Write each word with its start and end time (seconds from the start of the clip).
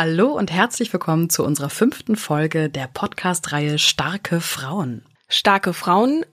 Hallo 0.00 0.28
und 0.28 0.52
herzlich 0.52 0.92
willkommen 0.92 1.28
zu 1.28 1.44
unserer 1.44 1.70
fünften 1.70 2.14
Folge 2.14 2.70
der 2.70 2.86
Podcast-Reihe 2.86 3.80
Starke 3.80 4.40
Frauen. 4.40 5.04
Starke 5.28 5.72
Frauen, 5.72 6.24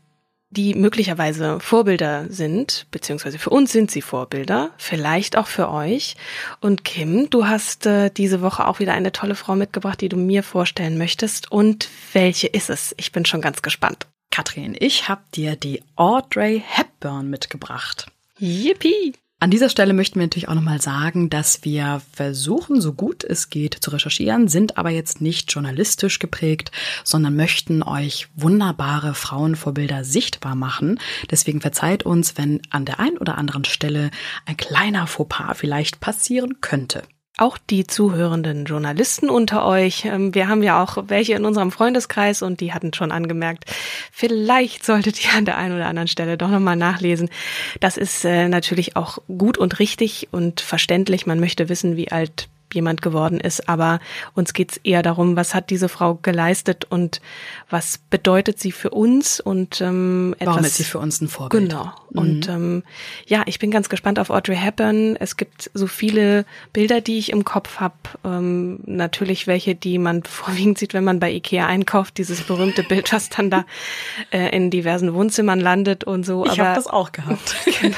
die 0.52 0.76
möglicherweise 0.76 1.60
Vorbilder 1.60 2.28
sind, 2.30 2.86
beziehungsweise 2.91 3.40
für 3.40 3.50
uns 3.50 3.72
sind 3.72 3.90
sie 3.90 4.04
Vorbilder, 4.04 4.70
vielleicht 4.78 5.36
auch 5.36 5.48
für 5.48 5.72
euch. 5.72 6.16
Und 6.62 6.84
Kim, 6.84 7.32
du 7.32 7.48
hast 7.48 7.88
äh, 7.88 8.12
diese 8.12 8.44
Woche 8.44 8.68
auch 8.68 8.78
wieder 8.78 8.94
eine 8.94 9.12
tolle 9.12 9.34
Frau 9.34 9.55
mitgebracht, 9.55 10.00
die 10.00 10.10
du 10.10 10.18
mir 10.18 10.44
vorstellen 10.44 11.00
möchtest. 11.00 11.52
Und 11.52 11.90
welche 12.13 12.46
ist 12.46 12.70
es? 12.70 12.94
Ich 13.00 13.13
bin 13.13 13.26
schon 13.26 13.41
ganz 13.41 13.63
gespannt. 13.63 14.05
Katrin, 14.30 14.76
ich 14.77 15.10
habe 15.10 15.24
dir 15.34 15.55
die 15.55 15.82
Audrey 15.96 16.63
Hepburn 16.63 17.32
mitgebracht. 17.32 18.12
Yippie! 18.38 19.16
An 19.45 19.52
dieser 19.52 19.70
Stelle 19.70 19.94
möchten 19.94 20.16
wir 20.16 20.26
natürlich 20.26 20.48
auch 20.49 20.55
nochmal 20.55 20.81
sagen, 20.81 21.30
dass 21.30 21.63
wir 21.63 22.02
versuchen, 22.12 22.81
so 22.81 22.94
gut 22.94 23.23
es 23.23 23.52
geht, 23.52 23.76
zu 23.80 23.91
recherchieren, 23.91 24.48
sind 24.48 24.80
aber 24.80 24.90
jetzt 24.90 25.21
nicht 25.21 25.54
journalistisch 25.54 26.18
geprägt, 26.18 26.71
sondern 27.04 27.35
möchten 27.35 27.84
euch 27.84 28.27
wunderbare 28.34 29.13
Frauenvorbilder 29.13 30.04
sichtbar 30.04 30.55
machen. 30.55 30.99
Deswegen 31.29 31.62
verzeiht 31.62 32.02
uns, 32.02 32.40
wenn 32.40 32.60
an 32.71 32.85
der 32.85 32.99
einen 32.99 33.20
oder 33.20 33.37
anderen 33.37 33.65
Stelle 33.65 34.10
ein 34.48 34.57
kleiner 34.57 35.05
Fauxpas 35.05 35.59
vielleicht 35.59 35.99
passieren 35.99 36.59
könnte 36.59 37.04
auch 37.38 37.58
die 37.58 37.86
zuhörenden 37.86 38.66
Journalisten 38.66 39.30
unter 39.30 39.66
euch. 39.66 40.05
Ähm, 40.05 40.34
wir 40.34 40.48
haben 40.48 40.64
ja 40.64 40.82
auch 40.82 40.98
welche 41.08 41.34
in 41.34 41.46
unserem 41.46 41.72
Freundeskreis 41.72 42.42
und 42.42 42.62
die 42.62 42.74
hatten 42.74 42.94
schon 42.94 43.12
angemerkt, 43.12 43.66
vielleicht 44.12 44.86
solltet 44.86 45.24
ihr 45.24 45.34
an 45.38 45.46
der 45.46 45.58
einen 45.58 45.76
oder 45.76 45.88
anderen 45.88 46.08
Stelle 46.08 46.38
doch 46.38 46.50
nochmal 46.50 46.76
nachlesen. 46.76 47.30
Das 47.80 47.98
ist 47.98 48.26
äh, 48.26 48.48
natürlich 48.48 48.96
auch 48.96 49.20
gut 49.27 49.58
und 49.58 49.80
richtig 49.80 50.30
und 50.32 50.62
verständlich. 50.62 51.26
Man 51.26 51.40
möchte 51.40 51.70
wissen, 51.70 51.98
wie 51.98 52.12
alt 52.12 52.48
jemand 52.74 53.02
geworden 53.02 53.40
ist, 53.40 53.70
aber 53.70 53.99
uns 54.34 54.54
geht's 54.54 54.77
eher 54.84 55.02
darum, 55.02 55.35
was 55.35 55.54
hat 55.54 55.70
diese 55.70 55.90
Frau 55.90 56.16
geleistet 56.16 56.85
und 56.85 57.21
was 57.70 57.99
bedeutet 58.10 58.60
sie 58.60 58.71
für 58.71 58.90
uns 58.90 59.40
und 59.40 59.82
ähm, 59.82 60.35
etwas, 60.40 60.48
Warum 60.48 60.66
ist 60.66 60.76
sie 60.76 60.84
für 60.84 60.99
uns 60.99 61.21
ein 61.21 61.27
Vorbild? 61.27 61.70
Genau. 61.70 61.91
Mhm. 62.12 62.20
Und 62.20 62.49
ähm, 62.49 62.84
ja, 63.27 63.43
ich 63.46 63.60
bin 63.60 63.71
ganz 63.71 63.90
gespannt 63.90 64.19
auf 64.19 64.30
Audrey 64.30 64.56
Hepburn. 64.56 65.16
Es 65.18 65.38
gibt 65.38 65.69
so 65.74 65.88
viele 65.88 66.46
Bilder, 66.74 67.02
die 67.02 67.18
ich 67.18 67.31
im 67.31 67.44
Kopf 67.44 67.80
habe. 67.80 67.96
Ähm, 68.24 68.80
natürlich 68.86 69.47
welche, 69.47 69.75
die 69.75 69.97
man 69.97 70.24
vorwiegend 70.25 70.78
sieht, 70.78 70.94
wenn 70.94 71.03
man 71.03 71.19
bei 71.19 71.31
Ikea 71.31 71.66
einkauft. 71.68 72.18
Dieses 72.18 72.41
berühmte 72.41 72.84
Bild, 72.84 73.12
was 73.12 73.30
dann 73.30 73.50
da 73.50 73.66
äh, 74.31 74.56
in 74.56 74.69
diversen 74.69 75.13
Wohnzimmern 75.13 75.59
landet 75.59 76.03
und 76.03 76.25
so. 76.25 76.46
Ich 76.46 76.59
habe 76.59 76.75
das 76.75 76.88
auch 76.88 77.12
gehabt. 77.12 77.56
genau. 77.81 77.97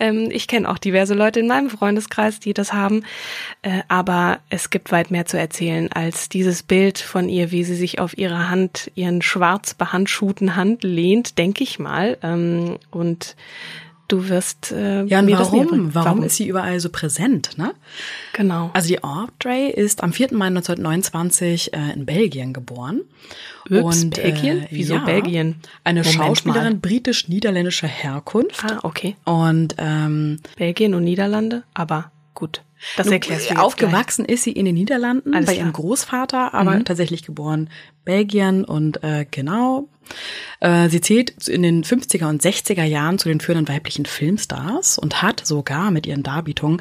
ähm, 0.00 0.28
ich 0.30 0.48
kenne 0.48 0.68
auch 0.68 0.78
diverse 0.78 1.14
Leute 1.14 1.40
in 1.40 1.46
meinem 1.46 1.70
Freundeskreis, 1.70 2.40
die 2.40 2.54
das 2.54 2.72
haben. 2.72 3.04
Äh, 3.62 3.82
aber 3.88 4.40
es 4.50 4.70
gibt 4.70 4.92
weit 4.92 5.10
mehr 5.10 5.26
zu 5.26 5.38
erzählen 5.38 5.90
als 5.92 6.28
dieses 6.28 6.62
Bild 6.62 6.98
von 6.98 7.28
ihr, 7.28 7.50
wie 7.50 7.64
sie 7.64 7.76
sich 7.76 7.98
auf 7.98 8.16
ihre 8.16 8.48
Hand, 8.48 8.90
ihren 8.94 9.22
schwarz 9.22 9.74
behandschuhten 9.74 10.56
Hand 10.56 10.84
lehnt, 10.84 11.38
denke 11.38 11.64
ich 11.64 11.78
mal. 11.78 12.18
Ähm, 12.22 12.78
und 12.90 13.36
du 14.08 14.28
wirst 14.28 14.72
äh, 14.72 15.04
ja, 15.04 15.20
und 15.20 15.26
mir 15.26 15.38
warum? 15.38 15.60
das 15.60 15.70
warum? 15.70 15.94
Warum 15.94 16.22
ist 16.22 16.36
sie 16.36 16.48
überall 16.48 16.80
so 16.80 16.88
präsent? 16.88 17.56
Ne? 17.56 17.74
Genau. 18.32 18.70
Also 18.72 18.88
die 18.88 19.04
Audrey 19.04 19.70
ist 19.70 20.02
am 20.02 20.12
4. 20.12 20.28
Mai 20.32 20.46
1929 20.46 21.74
äh, 21.74 21.92
in 21.94 22.06
Belgien 22.06 22.52
geboren. 22.52 23.02
Ups, 23.70 24.02
und 24.02 24.14
Belgien? 24.16 24.62
Äh, 24.62 24.68
Wieso 24.70 24.94
ja, 24.94 25.04
Belgien? 25.04 25.56
Eine 25.84 26.00
Moment 26.00 26.16
Schauspielerin 26.16 26.80
britisch-niederländischer 26.80 27.88
Herkunft. 27.88 28.64
Ah, 28.64 28.80
okay. 28.82 29.16
Und 29.24 29.74
ähm, 29.78 30.40
Belgien 30.56 30.94
und 30.94 31.04
Niederlande, 31.04 31.64
aber 31.74 32.10
gut. 32.38 32.62
Das 32.96 33.08
erklärst 33.08 33.50
du 33.50 33.56
Aufgewachsen 33.56 34.24
gleich. 34.24 34.36
ist 34.36 34.44
sie 34.44 34.52
in 34.52 34.64
den 34.64 34.76
Niederlanden 34.76 35.34
Alles 35.34 35.46
bei 35.46 35.54
klar. 35.54 35.66
ihrem 35.66 35.72
Großvater, 35.72 36.54
aber 36.54 36.76
mhm. 36.76 36.84
tatsächlich 36.84 37.24
geboren 37.24 37.70
Belgien 38.04 38.64
und 38.64 39.02
äh, 39.02 39.26
genau. 39.28 39.88
Äh, 40.60 40.88
sie 40.88 41.00
zählt 41.00 41.48
in 41.48 41.62
den 41.62 41.82
50er 41.82 42.28
und 42.28 42.40
60er 42.40 42.84
Jahren 42.84 43.18
zu 43.18 43.28
den 43.28 43.40
führenden 43.40 43.74
weiblichen 43.74 44.06
Filmstars 44.06 44.98
und 44.98 45.20
hat 45.20 45.44
sogar 45.44 45.90
mit 45.90 46.06
ihren 46.06 46.22
Darbietungen 46.22 46.80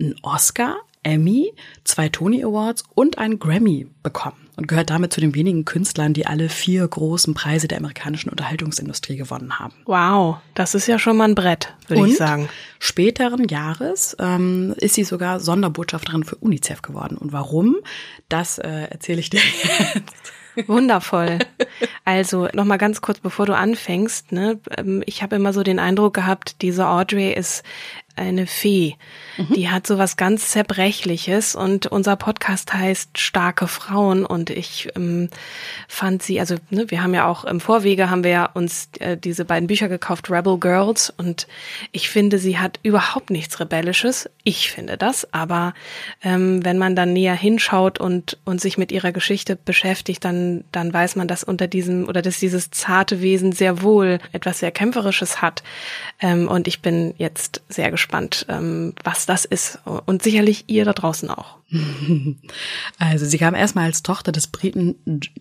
einen 0.00 0.16
Oscar, 0.22 0.78
Emmy, 1.04 1.52
zwei 1.84 2.08
Tony 2.08 2.42
Awards 2.42 2.84
und 2.94 3.18
einen 3.18 3.38
Grammy 3.38 3.86
bekommen 4.02 4.48
und 4.56 4.68
gehört 4.68 4.90
damit 4.90 5.12
zu 5.12 5.20
den 5.20 5.34
wenigen 5.34 5.64
Künstlern, 5.64 6.14
die 6.14 6.26
alle 6.26 6.48
vier 6.48 6.86
großen 6.86 7.34
Preise 7.34 7.68
der 7.68 7.78
amerikanischen 7.78 8.30
Unterhaltungsindustrie 8.30 9.16
gewonnen 9.16 9.58
haben. 9.58 9.74
Wow, 9.86 10.36
das 10.54 10.74
ist 10.74 10.86
ja 10.86 10.98
schon 10.98 11.16
mal 11.16 11.28
ein 11.28 11.34
Brett, 11.34 11.74
würde 11.88 12.08
ich 12.08 12.16
sagen. 12.16 12.48
Späteren 12.78 13.48
Jahres 13.48 14.16
ähm, 14.20 14.74
ist 14.78 14.94
sie 14.94 15.04
sogar 15.04 15.40
Sonderbotschafterin 15.40 16.24
für 16.24 16.36
UNICEF 16.36 16.82
geworden. 16.82 17.16
Und 17.16 17.32
warum? 17.32 17.76
Das 18.28 18.58
äh, 18.58 18.88
erzähle 18.90 19.20
ich 19.20 19.30
dir 19.30 19.40
jetzt. 19.94 20.32
Wundervoll. 20.66 21.40
Also 22.04 22.48
nochmal 22.52 22.78
ganz 22.78 23.00
kurz, 23.00 23.18
bevor 23.18 23.46
du 23.46 23.56
anfängst. 23.56 24.32
Ne, 24.32 24.60
ähm, 24.76 25.02
ich 25.06 25.22
habe 25.22 25.36
immer 25.36 25.52
so 25.52 25.62
den 25.62 25.78
Eindruck 25.78 26.14
gehabt, 26.14 26.62
diese 26.62 26.86
Audrey 26.86 27.32
ist 27.32 27.64
eine 28.16 28.46
Fee. 28.46 28.94
Mhm. 29.36 29.54
Die 29.54 29.70
hat 29.70 29.86
so 29.86 29.98
was 29.98 30.16
ganz 30.16 30.50
Zerbrechliches 30.50 31.54
und 31.54 31.86
unser 31.86 32.16
Podcast 32.16 32.72
heißt 32.72 33.18
Starke 33.18 33.66
Frauen 33.66 34.24
und 34.24 34.50
ich 34.50 34.88
ähm, 34.94 35.28
fand 35.88 36.22
sie, 36.22 36.38
also 36.38 36.56
ne, 36.70 36.90
wir 36.90 37.02
haben 37.02 37.14
ja 37.14 37.26
auch 37.26 37.44
im 37.44 37.60
Vorwege 37.60 38.10
haben 38.10 38.22
wir 38.22 38.30
ja 38.30 38.46
uns 38.46 38.88
äh, 39.00 39.16
diese 39.16 39.44
beiden 39.44 39.66
Bücher 39.66 39.88
gekauft, 39.88 40.30
Rebel 40.30 40.58
Girls 40.58 41.12
und 41.16 41.48
ich 41.90 42.08
finde, 42.08 42.38
sie 42.38 42.58
hat 42.58 42.78
überhaupt 42.82 43.30
nichts 43.30 43.58
Rebellisches. 43.58 44.30
Ich 44.44 44.70
finde 44.70 44.96
das, 44.96 45.32
aber 45.32 45.74
ähm, 46.22 46.64
wenn 46.64 46.78
man 46.78 46.94
dann 46.94 47.12
näher 47.12 47.34
hinschaut 47.34 47.98
und, 47.98 48.38
und 48.44 48.60
sich 48.60 48.78
mit 48.78 48.92
ihrer 48.92 49.10
Geschichte 49.10 49.56
beschäftigt, 49.56 50.24
dann, 50.24 50.64
dann 50.70 50.92
weiß 50.92 51.16
man, 51.16 51.26
dass 51.26 51.42
unter 51.42 51.66
diesem 51.66 52.08
oder 52.08 52.22
dass 52.22 52.38
dieses 52.38 52.70
zarte 52.70 53.20
Wesen 53.20 53.52
sehr 53.52 53.82
wohl 53.82 54.18
etwas 54.32 54.60
sehr 54.60 54.70
Kämpferisches 54.70 55.42
hat. 55.42 55.64
Ähm, 56.20 56.46
und 56.46 56.68
ich 56.68 56.80
bin 56.80 57.14
jetzt 57.18 57.62
sehr 57.68 57.90
gespannt 57.90 58.03
gespannt, 58.04 58.44
ähm, 58.48 58.92
was 59.02 59.26
das 59.26 59.44
ist. 59.44 59.78
Und 60.06 60.22
sicherlich 60.22 60.64
ihr 60.66 60.84
da 60.84 60.92
draußen 60.92 61.30
auch. 61.30 61.56
Also 62.98 63.26
sie 63.26 63.38
kam 63.38 63.54
erstmal 63.54 63.84
als 63.84 64.02
Tochter 64.02 64.32
des 64.32 64.46
Briten 64.46 64.96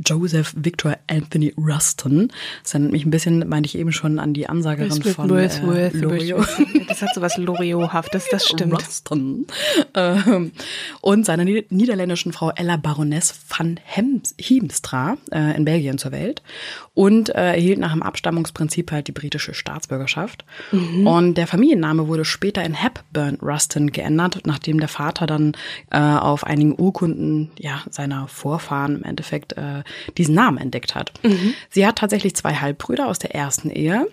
Joseph 0.06 0.54
Victor 0.58 0.98
Anthony 1.08 1.54
Ruston. 1.58 2.32
Das 2.64 2.74
erinnert 2.74 2.92
mich 2.92 3.06
ein 3.06 3.12
bisschen, 3.12 3.48
meinte 3.48 3.68
ich 3.68 3.78
eben 3.78 3.92
schon, 3.92 4.20
an 4.20 4.34
die 4.34 4.50
Ansagerin 4.50 5.02
von 5.04 5.30
äh, 5.38 5.90
Loriot. 5.94 6.48
Das 6.88 7.02
hat 7.02 7.10
so 7.16 7.22
was 7.22 7.38
Loriot-haftes, 7.38 8.26
das 8.30 8.46
stimmt. 8.46 8.74
Ruston. 8.74 9.48
Ähm, 9.96 10.52
und 11.02 11.26
seiner 11.26 11.44
niederländischen 11.44 12.34
Frau 12.34 12.52
Ella 12.52 12.78
Baroness 12.78 13.34
van 13.50 13.80
Hiemstra 14.40 15.18
äh, 15.32 15.56
in 15.56 15.66
Belgien 15.66 15.98
zur 15.98 16.12
Welt 16.12 16.44
und 16.94 17.30
äh, 17.30 17.54
erhielt 17.54 17.80
nach 17.80 17.94
dem 17.94 18.04
Abstammungsprinzip 18.04 18.92
halt 18.92 19.08
die 19.08 19.12
britische 19.12 19.54
Staatsbürgerschaft. 19.54 20.46
Mhm. 20.72 21.08
Und 21.08 21.36
der 21.36 21.48
Familienname 21.48 22.08
wurde 22.08 22.26
später 22.26 22.64
in 22.64 22.74
Hepburn 22.74 23.38
Ruston 23.42 23.92
geändert, 23.92 24.42
nachdem 24.46 24.80
der 24.80 24.90
Vater 24.90 25.26
dann 25.26 25.54
äh, 25.92 25.98
auf 26.24 26.44
einigen 26.46 26.80
Urkunden 26.80 27.52
ja 27.58 27.84
seiner 27.90 28.28
Vorfahren 28.28 28.98
im 28.98 29.04
Endeffekt 29.04 29.54
äh, 29.54 29.84
diesen 30.18 30.36
Namen 30.36 30.58
entdeckt 30.58 30.96
hat. 30.96 31.12
Mhm. 31.24 31.54
Sie 31.70 31.86
hat 31.86 31.98
tatsächlich 31.98 32.36
zwei 32.36 32.56
Halbbrüder 32.56 33.08
aus 33.08 33.20
der 33.20 33.36
ersten 33.36 33.70
Ehe. 33.70 34.08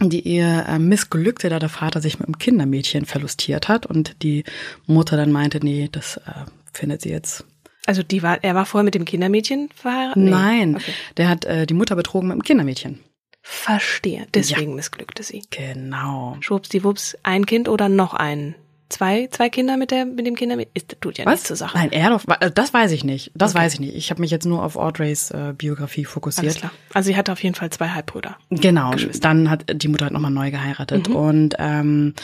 Die 0.00 0.26
Ehe 0.26 0.64
äh, 0.68 0.78
missglückte, 0.78 1.48
da 1.48 1.58
der 1.58 1.68
Vater 1.68 2.00
sich 2.00 2.18
mit 2.18 2.28
einem 2.28 2.38
Kindermädchen 2.38 3.04
verlustiert 3.04 3.68
hat 3.68 3.84
und 3.84 4.22
die 4.22 4.44
Mutter 4.86 5.16
dann 5.16 5.32
meinte, 5.32 5.58
nee, 5.60 5.88
das 5.90 6.18
äh, 6.18 6.44
findet 6.72 7.02
sie 7.02 7.10
jetzt 7.10 7.44
also 7.86 8.02
die 8.02 8.22
war, 8.22 8.44
er 8.44 8.54
war 8.54 8.66
vorher 8.66 8.84
mit 8.84 8.94
dem 8.94 9.06
Kindermädchen 9.06 9.70
verheiratet? 9.74 10.22
Nee. 10.22 10.30
Nein, 10.30 10.76
okay. 10.76 10.92
der 11.16 11.30
hat 11.30 11.46
äh, 11.46 11.64
die 11.64 11.72
Mutter 11.72 11.96
betrogen 11.96 12.28
mit 12.28 12.36
dem 12.36 12.42
Kindermädchen. 12.42 13.00
Verstehe. 13.40 14.26
Deswegen 14.34 14.72
ja. 14.72 14.76
missglückte 14.76 15.22
sie. 15.22 15.42
Genau. 15.48 16.36
Schwuppsdiwupps, 16.40 17.16
ein 17.22 17.46
Kind 17.46 17.66
oder 17.66 17.88
noch 17.88 18.12
ein 18.12 18.54
zwei, 18.88 19.28
zwei 19.30 19.48
Kinder 19.48 19.76
mit 19.76 19.90
der, 19.90 20.04
mit 20.06 20.26
dem 20.26 20.34
Kinder, 20.34 20.56
ist, 20.74 20.96
tut 21.00 21.18
ja 21.18 21.26
Was? 21.26 21.32
nichts 21.32 21.48
zur 21.48 21.56
Sache. 21.56 21.76
Nein, 21.76 21.92
er 21.92 22.10
doch, 22.10 22.24
äh, 22.40 22.50
das 22.50 22.72
weiß 22.72 22.92
ich 22.92 23.04
nicht. 23.04 23.30
Das 23.34 23.54
okay. 23.54 23.64
weiß 23.64 23.74
ich 23.74 23.80
nicht. 23.80 23.94
Ich 23.94 24.10
habe 24.10 24.20
mich 24.20 24.30
jetzt 24.30 24.46
nur 24.46 24.62
auf 24.62 24.76
Audreys 24.76 25.30
äh, 25.30 25.54
Biografie 25.56 26.04
fokussiert. 26.04 26.44
Alles 26.44 26.56
klar. 26.56 26.72
Also 26.94 27.08
sie 27.08 27.16
hatte 27.16 27.32
auf 27.32 27.42
jeden 27.42 27.54
Fall 27.54 27.70
zwei 27.70 27.88
Halbbrüder. 27.90 28.36
Genau. 28.50 28.92
Dann 29.20 29.50
hat 29.50 29.64
die 29.82 29.88
Mutter 29.88 30.06
halt 30.06 30.14
nochmal 30.14 30.30
neu 30.30 30.50
geheiratet. 30.50 31.08
Mhm. 31.08 31.16
Und 31.16 31.54
ähm, 31.58 32.14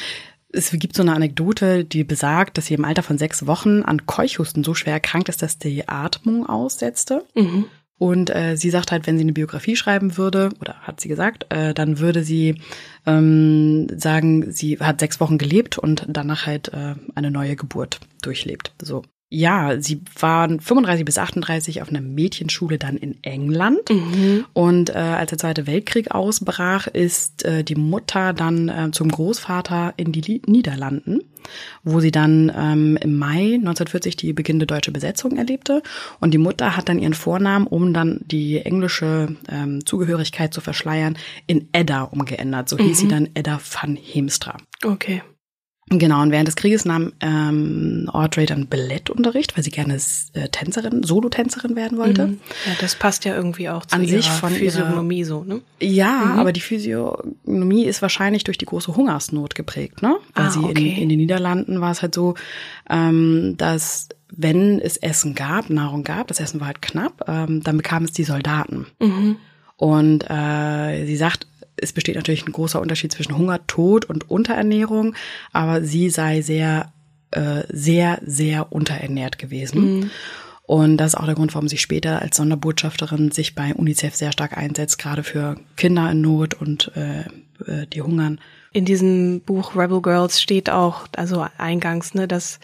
es 0.54 0.70
gibt 0.70 0.94
so 0.96 1.02
eine 1.02 1.14
Anekdote, 1.14 1.84
die 1.84 2.04
besagt, 2.04 2.58
dass 2.58 2.66
sie 2.66 2.74
im 2.74 2.84
Alter 2.84 3.02
von 3.02 3.18
sechs 3.18 3.46
Wochen 3.46 3.82
an 3.82 4.06
Keuchhusten 4.06 4.64
so 4.64 4.74
schwer 4.74 4.94
erkrankt 4.94 5.28
ist, 5.28 5.42
dass 5.42 5.58
die 5.58 5.88
Atmung 5.88 6.46
aussetzte. 6.46 7.24
Mhm. 7.34 7.66
Und 7.98 8.34
äh, 8.34 8.56
sie 8.56 8.70
sagt 8.70 8.90
halt, 8.90 9.06
wenn 9.06 9.16
sie 9.16 9.24
eine 9.24 9.32
Biografie 9.32 9.76
schreiben 9.76 10.16
würde, 10.16 10.50
oder 10.60 10.74
hat 10.80 11.00
sie 11.00 11.08
gesagt, 11.08 11.46
äh, 11.50 11.74
dann 11.74 12.00
würde 12.00 12.24
sie 12.24 12.60
ähm, 13.06 13.86
sagen, 13.96 14.50
sie 14.50 14.78
hat 14.78 15.00
sechs 15.00 15.20
Wochen 15.20 15.38
gelebt 15.38 15.78
und 15.78 16.04
danach 16.08 16.46
halt 16.46 16.68
äh, 16.68 16.94
eine 17.14 17.30
neue 17.30 17.56
Geburt 17.56 18.00
durchlebt. 18.22 18.74
So. 18.82 19.02
Ja, 19.30 19.80
sie 19.80 20.00
waren 20.20 20.60
35 20.60 21.04
bis 21.04 21.18
38 21.18 21.82
auf 21.82 21.88
einer 21.88 22.00
Mädchenschule 22.00 22.78
dann 22.78 22.96
in 22.96 23.16
England. 23.22 23.90
Mhm. 23.90 24.44
Und 24.52 24.90
äh, 24.90 24.92
als 24.92 25.30
der 25.30 25.38
Zweite 25.38 25.66
Weltkrieg 25.66 26.12
ausbrach, 26.12 26.86
ist 26.86 27.44
äh, 27.44 27.64
die 27.64 27.74
Mutter 27.74 28.32
dann 28.32 28.68
äh, 28.68 28.90
zum 28.92 29.10
Großvater 29.10 29.94
in 29.96 30.12
die 30.12 30.20
Li 30.20 30.42
Niederlanden, 30.46 31.20
wo 31.82 31.98
sie 31.98 32.12
dann 32.12 32.52
ähm, 32.54 32.96
im 33.00 33.18
Mai 33.18 33.54
1940 33.54 34.14
die 34.14 34.32
beginnende 34.32 34.66
deutsche 34.66 34.92
Besetzung 34.92 35.36
erlebte. 35.36 35.82
Und 36.20 36.32
die 36.32 36.38
Mutter 36.38 36.76
hat 36.76 36.88
dann 36.88 37.00
ihren 37.00 37.14
Vornamen, 37.14 37.66
um 37.66 37.92
dann 37.92 38.20
die 38.26 38.58
englische 38.58 39.34
ähm, 39.48 39.84
Zugehörigkeit 39.84 40.54
zu 40.54 40.60
verschleiern, 40.60 41.18
in 41.48 41.68
Edda 41.72 42.02
umgeändert. 42.02 42.68
So 42.68 42.78
hieß 42.78 42.98
sie 42.98 43.08
dann 43.08 43.30
Edda 43.34 43.58
van 43.58 43.96
Heemstra. 43.96 44.58
Okay. 44.84 45.22
Genau, 45.90 46.22
und 46.22 46.30
während 46.30 46.48
des 46.48 46.56
Krieges 46.56 46.86
nahm 46.86 47.12
ähm, 47.20 48.08
Audrey 48.12 48.46
dann 48.46 48.68
Ballettunterricht, 48.68 49.54
weil 49.56 49.62
sie 49.62 49.70
gerne 49.70 49.94
äh, 50.32 50.48
Tänzerin, 50.48 51.02
Solotänzerin 51.02 51.76
werden 51.76 51.98
wollte. 51.98 52.26
Mhm. 52.28 52.40
Ja, 52.66 52.72
das 52.80 52.94
passt 52.96 53.24
ja 53.26 53.36
irgendwie 53.36 53.68
auch 53.68 53.84
zu 53.84 53.94
An 53.96 54.02
ihrer 54.02 54.16
sich 54.22 54.28
von 54.30 54.50
ihrer- 54.52 54.58
Physiognomie 54.60 55.24
so, 55.24 55.44
ne? 55.44 55.60
Ja, 55.82 56.32
Mhm. 56.32 56.38
aber 56.38 56.52
die 56.52 56.62
Physiognomie 56.62 57.84
ist 57.84 58.02
wahrscheinlich 58.02 58.44
durch 58.44 58.58
die 58.58 58.64
große 58.64 58.96
Hungersnot 58.96 59.54
geprägt, 59.54 60.02
ne? 60.02 60.16
Weil 60.34 60.46
Ah, 60.46 60.50
sie 60.50 60.60
okay. 60.60 60.70
in, 60.96 61.02
in 61.02 61.08
den 61.10 61.18
Niederlanden 61.18 61.80
war 61.80 61.92
es 61.92 62.02
halt 62.02 62.14
so, 62.14 62.34
ähm, 62.88 63.54
dass 63.58 64.08
wenn 64.36 64.80
es 64.80 64.96
Essen 64.96 65.34
gab, 65.34 65.70
Nahrung 65.70 66.02
gab, 66.02 66.28
das 66.28 66.40
Essen 66.40 66.60
war 66.60 66.68
halt 66.68 66.82
knapp, 66.82 67.24
ähm, 67.28 67.62
dann 67.62 67.76
bekamen 67.76 68.06
es 68.06 68.12
die 68.12 68.24
Soldaten. 68.24 68.86
Mhm. 69.00 69.36
Und 69.76 70.24
äh, 70.30 71.04
sie 71.04 71.16
sagt, 71.16 71.46
es 71.84 71.92
besteht 71.92 72.16
natürlich 72.16 72.46
ein 72.46 72.52
großer 72.52 72.80
Unterschied 72.80 73.12
zwischen 73.12 73.36
Hunger, 73.36 73.66
Tod 73.66 74.04
und 74.06 74.30
Unterernährung, 74.30 75.14
aber 75.52 75.82
sie 75.82 76.10
sei 76.10 76.42
sehr, 76.42 76.92
äh, 77.30 77.62
sehr, 77.68 78.20
sehr 78.24 78.72
unterernährt 78.72 79.38
gewesen. 79.38 80.10
Und 80.66 80.96
das 80.96 81.12
ist 81.12 81.20
auch 81.20 81.26
der 81.26 81.34
Grund, 81.34 81.54
warum 81.54 81.68
sie 81.68 81.76
später 81.76 82.22
als 82.22 82.38
Sonderbotschafterin 82.38 83.30
sich 83.30 83.54
bei 83.54 83.74
UNICEF 83.74 84.14
sehr 84.14 84.32
stark 84.32 84.56
einsetzt, 84.56 84.98
gerade 84.98 85.22
für 85.22 85.56
Kinder 85.76 86.10
in 86.10 86.22
Not 86.22 86.54
und 86.54 86.90
äh, 86.96 87.24
äh, 87.66 87.86
die 87.86 88.00
hungern. 88.00 88.40
In 88.72 88.84
diesem 88.84 89.40
Buch 89.40 89.76
Rebel 89.76 90.02
Girls 90.02 90.40
steht 90.40 90.68
auch, 90.68 91.06
also 91.14 91.46
eingangs, 91.58 92.14
ne, 92.14 92.26
dass 92.26 92.58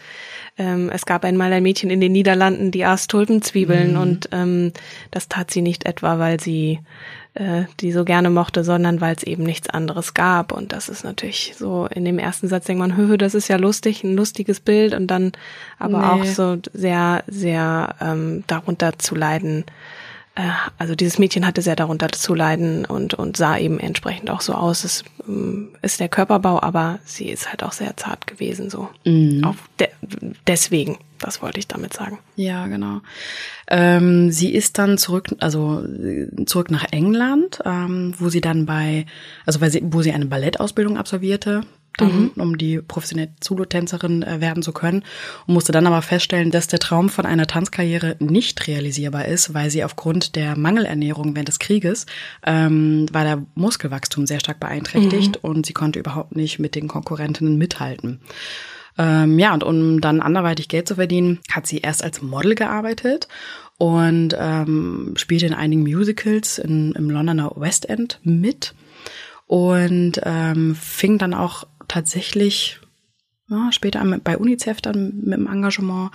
ähm, 0.57 0.89
es 0.89 1.05
gab 1.05 1.23
einmal 1.23 1.53
ein 1.53 1.63
Mädchen 1.63 1.89
in 1.89 2.01
den 2.01 2.11
Niederlanden, 2.11 2.71
die 2.71 2.83
aß 2.83 3.07
Tulpenzwiebeln 3.07 3.95
und 3.95 4.29
ähm, 4.33 4.73
das 5.11 5.29
tat 5.29 5.51
sie 5.51 5.61
nicht 5.61 5.85
etwa, 5.85 6.19
weil 6.19 6.39
sie 6.39 6.79
äh, 7.33 7.63
die 7.79 7.91
so 7.91 8.03
gerne 8.03 8.29
mochte, 8.29 8.63
sondern 8.63 8.99
weil 8.99 9.15
es 9.15 9.23
eben 9.23 9.43
nichts 9.43 9.69
anderes 9.69 10.13
gab. 10.13 10.51
Und 10.51 10.73
das 10.73 10.89
ist 10.89 11.03
natürlich 11.03 11.53
so, 11.57 11.87
in 11.87 12.03
dem 12.03 12.19
ersten 12.19 12.47
Satz 12.47 12.65
denkt 12.65 12.79
man, 12.79 12.97
höhö, 12.97 13.17
das 13.17 13.35
ist 13.35 13.47
ja 13.47 13.55
lustig, 13.57 14.03
ein 14.03 14.15
lustiges 14.15 14.59
Bild 14.59 14.93
und 14.93 15.07
dann 15.07 15.31
aber 15.79 15.99
Nee. 15.99 16.05
auch 16.05 16.25
so 16.25 16.57
sehr, 16.73 17.23
sehr 17.27 17.95
ähm, 18.01 18.43
darunter 18.47 18.99
zu 18.99 19.15
leiden. 19.15 19.63
Äh, 20.35 20.49
also 20.77 20.95
dieses 20.95 21.19
Mädchen 21.19 21.45
hatte 21.45 21.61
sehr 21.61 21.75
darunter 21.75 22.09
zu 22.09 22.33
leiden 22.33 22.85
und, 22.85 23.13
und 23.13 23.35
sah 23.35 23.57
eben 23.57 23.79
entsprechend 23.79 24.29
auch 24.29 24.41
so 24.41 24.53
aus. 24.53 24.83
Es 24.83 25.03
ähm, 25.27 25.69
ist 25.81 25.99
der 25.99 26.09
Körperbau, 26.09 26.61
aber 26.61 26.99
sie 27.05 27.29
ist 27.29 27.49
halt 27.49 27.63
auch 27.63 27.73
sehr 27.73 27.97
zart 27.97 28.27
gewesen, 28.27 28.69
so. 28.69 28.89
Auf 29.43 29.57
de 29.79 29.89
deswegen, 30.47 30.97
das 31.19 31.41
wollte 31.41 31.59
ich 31.59 31.67
damit 31.67 31.93
sagen. 31.93 32.19
Ja, 32.35 32.67
genau. 32.67 33.01
Ähm, 33.67 34.31
sie 34.31 34.53
ist 34.53 34.77
dann 34.77 34.97
zurück, 34.97 35.27
also 35.39 35.83
zurück 36.45 36.71
nach 36.71 36.85
England, 36.91 37.59
ähm, 37.65 38.13
wo 38.17 38.29
sie 38.29 38.41
dann 38.41 38.65
bei, 38.65 39.05
also 39.45 39.61
weil 39.61 39.71
sie, 39.71 39.81
wo 39.83 40.01
sie 40.01 40.13
eine 40.13 40.25
Ballettausbildung 40.25 40.97
absolvierte, 40.97 41.61
dann, 41.97 42.29
um 42.35 42.57
die 42.57 42.81
professionelle 42.81 43.33
Zulotänzerin 43.39 44.23
äh, 44.23 44.41
werden 44.41 44.63
zu 44.63 44.71
können, 44.71 45.03
und 45.45 45.53
musste 45.53 45.71
dann 45.71 45.87
aber 45.87 46.01
feststellen, 46.01 46.51
dass 46.51 46.67
der 46.67 46.79
Traum 46.79 47.09
von 47.09 47.25
einer 47.25 47.47
Tanzkarriere 47.47 48.15
nicht 48.19 48.67
realisierbar 48.67 49.25
ist, 49.25 49.53
weil 49.53 49.69
sie 49.69 49.83
aufgrund 49.83 50.35
der 50.35 50.57
Mangelernährung 50.57 51.35
während 51.35 51.49
des 51.49 51.59
Krieges 51.59 52.05
ähm, 52.45 53.05
war 53.11 53.23
der 53.23 53.45
Muskelwachstum 53.55 54.25
sehr 54.25 54.39
stark 54.39 54.59
beeinträchtigt 54.59 55.37
und 55.43 55.65
sie 55.65 55.73
konnte 55.73 55.99
überhaupt 55.99 56.35
nicht 56.35 56.59
mit 56.59 56.75
den 56.75 56.87
Konkurrentinnen 56.87 57.57
mithalten. 57.57 58.21
Ähm, 58.97 59.39
ja, 59.39 59.53
und 59.53 59.63
um 59.63 60.01
dann 60.01 60.21
anderweitig 60.21 60.67
Geld 60.67 60.87
zu 60.87 60.95
verdienen, 60.95 61.39
hat 61.51 61.65
sie 61.65 61.79
erst 61.79 62.03
als 62.03 62.21
Model 62.21 62.55
gearbeitet 62.55 63.27
und 63.77 64.35
ähm, 64.37 65.13
spielte 65.15 65.47
in 65.47 65.53
einigen 65.53 65.83
Musicals 65.83 66.59
in, 66.59 66.91
im 66.93 67.09
Londoner 67.09 67.53
West 67.55 67.89
End 67.89 68.19
mit 68.23 68.75
und 69.47 70.21
ähm, 70.23 70.75
fing 70.75 71.17
dann 71.17 71.33
auch 71.33 71.65
tatsächlich 71.91 72.79
ja, 73.49 73.69
später 73.71 74.01
bei 74.23 74.37
UNICEF 74.37 74.79
dann 74.79 75.13
mit 75.23 75.37
dem 75.37 75.47
Engagement 75.47 76.11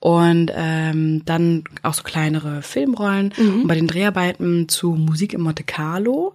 und 0.00 0.50
ähm, 0.54 1.22
dann 1.26 1.64
auch 1.82 1.92
so 1.92 2.02
kleinere 2.02 2.62
Filmrollen. 2.62 3.34
Und 3.62 3.68
bei 3.68 3.74
den 3.74 3.88
Dreharbeiten 3.88 4.68
zu 4.68 4.92
Musik 4.92 5.34
in 5.34 5.42
Monte 5.42 5.64
Carlo 5.64 6.34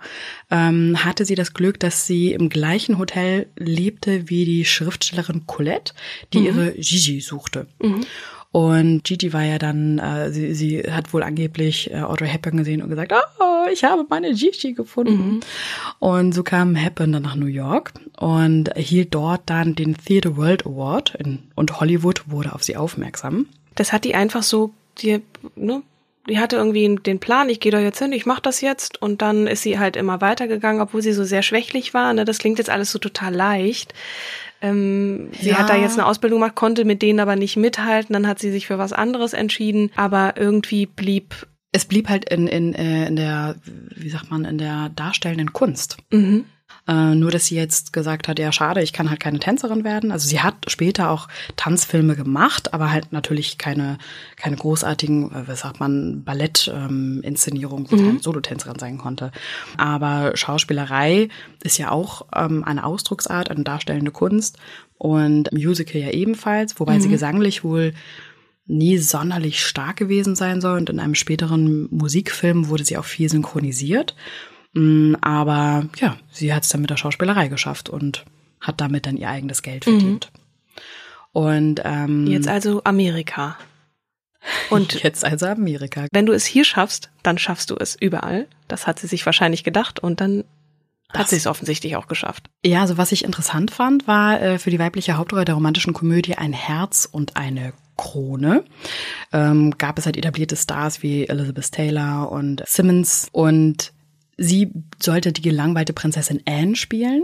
ähm, 0.52 1.04
hatte 1.04 1.26
sie 1.26 1.36
das 1.36 1.54
Glück, 1.54 1.80
dass 1.80 2.06
sie 2.06 2.34
im 2.34 2.50
gleichen 2.50 3.00
Hotel 3.00 3.48
lebte 3.58 4.30
wie 4.30 4.46
die 4.46 4.66
Schriftstellerin 4.66 5.48
Colette, 5.48 5.94
die 6.34 6.46
ihre 6.46 6.74
Gigi 6.74 7.22
suchte. 7.22 7.68
Und 8.54 9.04
Gigi 9.04 9.34
war 9.34 9.42
ja 9.42 9.58
dann, 9.58 9.98
äh, 9.98 10.32
sie, 10.32 10.54
sie 10.54 10.84
hat 10.84 11.12
wohl 11.12 11.24
angeblich 11.24 11.90
äh, 11.92 12.02
Audrey 12.02 12.28
Hepburn 12.28 12.58
gesehen 12.58 12.84
und 12.84 12.90
gesagt, 12.90 13.12
oh, 13.12 13.66
ich 13.74 13.84
habe 13.84 14.06
meine 14.12 14.32
Gigi 14.36 14.74
gefunden. 14.74 15.40
Und 15.98 16.34
so 16.34 16.44
kam 16.44 16.76
Hepburn 16.76 17.12
dann 17.12 17.24
nach 17.24 17.36
New 17.36 17.48
York 17.48 17.94
und 18.16 18.68
erhielt 18.68 19.16
dort 19.16 19.42
dann 19.48 19.74
den 19.74 19.98
Theatre 19.98 20.38
World 20.38 20.68
Award 20.68 21.16
in, 21.16 21.40
und 21.56 21.80
Hollywood 21.80 22.30
wurde 22.30 22.54
auf 22.54 22.64
sie 22.64 22.78
aufmerksam. 22.78 23.48
Das 23.74 23.92
hat 23.92 24.04
die 24.04 24.14
einfach 24.14 24.44
so, 24.44 24.72
die, 25.00 25.24
ne, 25.56 25.82
die 26.30 26.40
hatte 26.40 26.56
irgendwie 26.56 26.96
den 26.96 27.20
Plan, 27.20 27.50
ich 27.50 27.60
gehe 27.60 27.72
da 27.72 27.80
jetzt 27.80 28.00
hin, 28.00 28.12
ich 28.14 28.26
mache 28.26 28.42
das 28.42 28.62
jetzt 28.62 29.02
und 29.02 29.22
dann 29.22 29.48
ist 29.48 29.62
sie 29.64 29.78
halt 29.80 29.96
immer 29.98 30.22
weitergegangen, 30.22 30.82
obwohl 30.82 31.02
sie 31.02 31.14
so 31.14 31.24
sehr 31.24 31.42
schwächlich 31.44 31.94
war. 31.94 32.14
Ne? 32.14 32.24
Das 32.26 32.38
klingt 32.38 32.58
jetzt 32.60 32.70
alles 32.70 32.92
so 32.92 33.00
total 33.00 33.34
leicht. 33.34 33.94
Ähm, 34.62 35.30
sie 35.40 35.50
Ja. 35.50 35.58
hat 35.58 35.70
da 35.70 35.76
jetzt 35.76 35.98
eine 36.00 36.06
Ausbildung 36.08 36.40
gemacht, 36.40 36.56
konnte 36.56 36.86
mit 36.86 37.02
denen 37.02 37.20
aber 37.20 37.36
nicht 37.36 37.58
mithalten, 37.58 38.14
dann 38.14 38.28
hat 38.28 38.40
sie 38.40 38.52
sich 38.52 38.68
für 38.68 38.78
was 38.78 38.94
anderes 38.94 39.34
entschieden, 39.34 39.92
aber 39.96 40.36
irgendwie 40.38 40.86
blieb 40.86 41.46
Es 41.74 41.86
blieb 41.86 42.08
halt 42.08 42.30
in, 42.30 42.48
in, 42.48 42.74
äh, 42.74 43.08
in 43.08 43.16
der, 43.18 43.56
wie 43.96 44.10
sagt 44.10 44.32
man, 44.32 44.46
in 44.46 44.58
der 44.58 44.90
darstellenden 44.96 45.52
Kunst. 45.54 45.98
mhm. 46.12 46.46
Äh, 46.86 47.16
nur, 47.16 47.32
dass 47.32 47.46
sie 47.46 47.56
jetzt 47.56 47.94
gesagt 47.94 48.28
hat, 48.28 48.40
ja, 48.40 48.52
schade, 48.52 48.84
ich 48.84 48.92
kann 48.92 49.10
halt 49.10 49.22
keine 49.22 49.40
Tänzerin 49.40 49.86
werden. 49.86 50.12
Also 50.12 50.28
sie 50.28 50.42
hat 50.42 50.56
später 50.68 51.12
auch 51.12 51.30
Tanzfilme 51.56 52.18
gemacht, 52.18 52.74
aber 52.74 52.92
halt 52.92 53.14
natürlich 53.14 53.58
keine, 53.58 53.98
keine 54.36 54.58
großartigen, 54.58 55.32
äh, 55.32 55.48
was 55.48 55.62
sagt 55.62 55.80
man, 55.80 56.24
Ballett-Inszenierungen, 56.26 57.90
wo 57.90 57.96
sie 57.96 58.10
eine 58.10 58.20
Solotänzerin 58.20 58.80
sein 58.80 58.98
konnte. 58.98 59.32
Aber 59.78 60.36
Schauspielerei 60.36 61.30
ist 61.64 61.78
ja 61.78 61.90
auch 61.90 62.26
ähm, 62.36 62.66
eine 62.66 62.84
Ausdrucksart, 62.84 63.50
eine 63.50 63.64
darstellende 63.64 64.12
Kunst 64.12 64.58
und 64.98 65.54
Musical 65.54 66.02
ja 66.02 66.10
ebenfalls, 66.12 66.80
wobei 66.82 67.00
sie 67.00 67.10
gesanglich 67.10 67.64
wohl 67.64 67.94
nie 68.66 68.98
sonderlich 68.98 69.66
stark 69.66 69.98
gewesen 69.98 70.36
sein 70.36 70.60
soll. 70.60 70.78
Und 70.78 70.90
in 70.90 71.00
einem 71.00 71.16
späteren 71.16 71.88
Musikfilm 71.92 72.68
wurde 72.70 72.84
sie 72.84 72.98
auch 72.98 73.06
viel 73.06 73.30
synchronisiert. 73.30 74.16
Mm, 74.74 75.16
Aber 75.22 75.88
ja, 75.98 76.18
sie 76.32 76.54
hat 76.54 76.64
es 76.64 76.70
dann 76.70 76.82
mit 76.82 76.90
der 76.90 76.98
Schauspielerei 76.98 77.48
geschafft 77.48 77.90
und 77.90 78.26
hat 78.60 78.82
damit 78.82 79.06
dann 79.06 79.18
ihr 79.18 79.30
eigenes 79.30 79.62
Geld 79.62 79.84
verdient. 79.86 80.32
Und 81.32 81.82
ähm, 81.84 82.28
jetzt 82.28 82.48
also 82.48 82.84
Amerika. 82.84 83.58
Und 84.70 84.94
jetzt 85.04 85.26
also 85.26 85.48
Amerika. 85.48 86.08
wenn 86.12 86.26
du 86.26 86.34
es 86.34 86.46
hier 86.46 86.66
schaffst, 86.66 87.10
dann 87.24 87.38
schaffst 87.38 87.70
du 87.70 87.76
es 87.76 87.96
überall. 87.96 88.48
Das 88.68 88.88
hat 88.88 89.00
sie 89.00 89.08
sich 89.08 89.26
wahrscheinlich 89.26 89.64
gedacht 89.64 90.00
und 90.00 90.22
dann 90.22 90.44
hat 91.12 91.30
sie 91.30 91.36
es 91.36 91.46
offensichtlich 91.48 91.96
auch 91.96 92.08
geschafft. 92.08 92.50
Ja, 92.66 92.82
also 92.82 92.98
was 92.98 93.12
ich 93.12 93.24
interessant 93.24 93.70
fand, 93.70 94.08
war 94.08 94.42
äh, 94.42 94.58
für 94.60 94.72
die 94.72 94.80
weibliche 94.80 95.18
Hauptrolle 95.18 95.46
der 95.46 95.56
romantischen 95.56 95.94
Komödie 95.94 96.36
ein 96.36 96.54
Herz 96.54 97.08
und 97.12 97.38
eine 97.38 97.74
Krone. 97.98 98.64
Ähm, 99.32 99.78
gab 99.78 100.00
es 100.00 100.06
halt 100.08 100.18
etablierte 100.18 100.56
Stars 100.56 101.04
wie 101.04 101.28
Elizabeth 101.28 101.72
Taylor 101.72 102.32
und 102.32 102.64
Simmons 102.66 103.28
und 103.32 103.94
sie 104.38 104.72
sollte 105.02 105.32
die 105.32 105.42
gelangweilte 105.42 105.94
Prinzessin 105.94 106.42
Anne 106.46 106.76
spielen. 106.76 107.24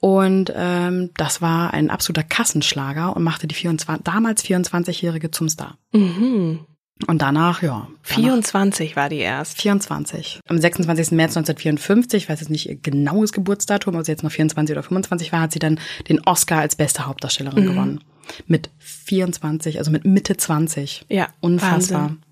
Und 0.00 0.52
ähm, 0.54 1.10
das 1.16 1.40
war 1.40 1.72
ein 1.72 1.88
absoluter 1.88 2.24
Kassenschlager 2.24 3.16
und 3.16 3.22
machte 3.22 3.46
die 3.46 3.54
24, 3.54 4.04
damals 4.04 4.44
24-Jährige 4.44 5.30
zum 5.30 5.48
Star. 5.48 5.78
Mhm. 5.92 6.60
Und 7.06 7.22
danach, 7.22 7.62
ja. 7.62 7.88
24 8.02 8.96
war 8.96 9.08
die 9.08 9.18
erst. 9.18 9.60
24. 9.60 10.40
Am 10.46 10.58
26. 10.58 11.10
März 11.12 11.36
1954, 11.36 12.22
ich 12.22 12.28
weiß 12.28 12.40
jetzt 12.40 12.50
nicht 12.50 12.68
ihr 12.68 12.76
genaues 12.76 13.32
Geburtsdatum, 13.32 13.96
ob 13.96 14.04
sie 14.04 14.12
jetzt 14.12 14.22
noch 14.22 14.30
24 14.30 14.74
oder 14.74 14.82
25 14.82 15.32
war, 15.32 15.40
hat 15.40 15.52
sie 15.52 15.58
dann 15.58 15.80
den 16.08 16.20
Oscar 16.20 16.60
als 16.60 16.76
beste 16.76 17.06
Hauptdarstellerin 17.06 17.64
mhm. 17.64 17.68
gewonnen. 17.68 18.00
Mit 18.46 18.70
24, 18.78 19.78
also 19.78 19.90
mit 19.90 20.04
Mitte 20.04 20.36
20. 20.36 21.06
Ja. 21.08 21.28
Unfassbar. 21.40 22.02
Wahnsinn. 22.02 22.23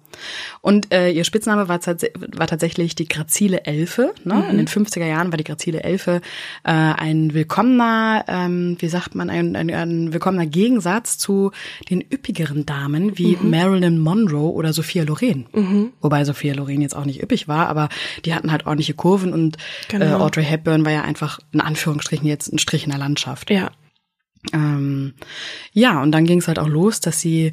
Und 0.61 0.93
äh, 0.93 1.11
ihr 1.11 1.25
Spitzname 1.25 1.69
war, 1.69 1.81
war 1.81 2.47
tatsächlich 2.47 2.95
die 2.95 3.09
grazile 3.09 3.65
Elfe. 3.65 4.15
Ne? 4.25 4.35
Mhm. 4.35 4.51
In 4.51 4.57
den 4.59 4.69
50er 4.69 5.07
Jahren 5.07 5.33
war 5.33 5.37
die 5.37 5.45
grazile 5.45 5.83
Elfe 5.83 6.21
äh, 6.65 6.71
ein 6.73 7.35
willkommener, 7.35 8.25
ähm, 8.29 8.77
wie 8.79 8.89
sagt 8.89 9.15
man, 9.15 9.31
ein, 9.31 9.57
ein, 9.57 9.71
ein 9.71 10.13
willkommener 10.13 10.47
Gegensatz 10.47 11.19
zu 11.19 11.51
den 11.91 12.01
üppigeren 12.01 12.67
Damen 12.67 13.19
wie 13.19 13.37
mhm. 13.37 13.51
Marilyn 13.51 13.99
Monroe 13.99 14.53
oder 14.53 14.73
Sophia 14.73 15.05
Loren. 15.05 15.47
Mhm. 15.53 15.93
Wobei 16.01 16.25
Sophia 16.25 16.55
Loren 16.55 16.81
jetzt 16.81 16.97
auch 16.97 17.05
nicht 17.05 17.23
üppig 17.23 17.49
war, 17.49 17.69
aber 17.69 17.89
die 18.25 18.35
hatten 18.35 18.53
halt 18.53 18.67
ordentliche 18.67 18.95
Kurven 18.95 19.33
und 19.33 19.57
genau. 19.89 20.05
äh, 20.05 20.13
Audrey 20.13 20.45
Hepburn 20.45 20.85
war 20.85 20.93
ja 20.93 21.03
einfach 21.03 21.41
in 21.53 21.61
Anführungsstrichen 21.61 22.27
jetzt 22.27 22.53
ein 22.53 22.59
Strich 22.59 22.85
in 22.85 22.91
der 22.91 22.99
Landschaft. 22.99 23.51
Ja. 23.51 23.71
Ähm, 24.53 25.15
ja, 25.73 26.03
und 26.03 26.11
dann 26.11 26.25
ging 26.25 26.39
es 26.39 26.49
halt 26.49 26.59
auch 26.59 26.69
los, 26.69 27.01
dass 27.01 27.21
sie 27.21 27.53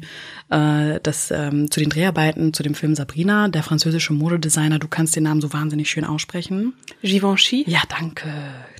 äh, 0.50 1.00
das 1.02 1.30
ähm, 1.30 1.70
zu 1.70 1.78
den 1.78 1.88
Dreharbeiten 1.88 2.52
zu 2.52 2.64
dem 2.64 2.74
Film 2.74 2.96
Sabrina, 2.96 3.48
der 3.48 3.62
französische 3.62 4.12
Modedesigner, 4.12 4.80
du 4.80 4.88
kannst 4.88 5.14
den 5.14 5.22
Namen 5.22 5.40
so 5.40 5.52
wahnsinnig 5.52 5.88
schön 5.88 6.04
aussprechen. 6.04 6.74
Givenchy? 7.02 7.64
Ja, 7.68 7.82
danke, 7.88 8.32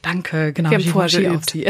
danke, 0.02 0.52
genau. 0.52 0.71
Wir 0.71 0.79
Givenchy 0.79 1.29
auf 1.29 1.45
sie, 1.45 1.67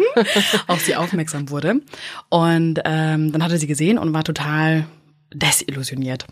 auf 0.68 0.80
sie 0.80 0.94
aufmerksam 0.94 1.50
wurde. 1.50 1.80
Und 2.28 2.80
ähm, 2.84 3.32
dann 3.32 3.42
hatte 3.42 3.58
sie 3.58 3.66
gesehen 3.66 3.98
und 3.98 4.14
war 4.14 4.22
total 4.22 4.86
desillusioniert 5.34 6.26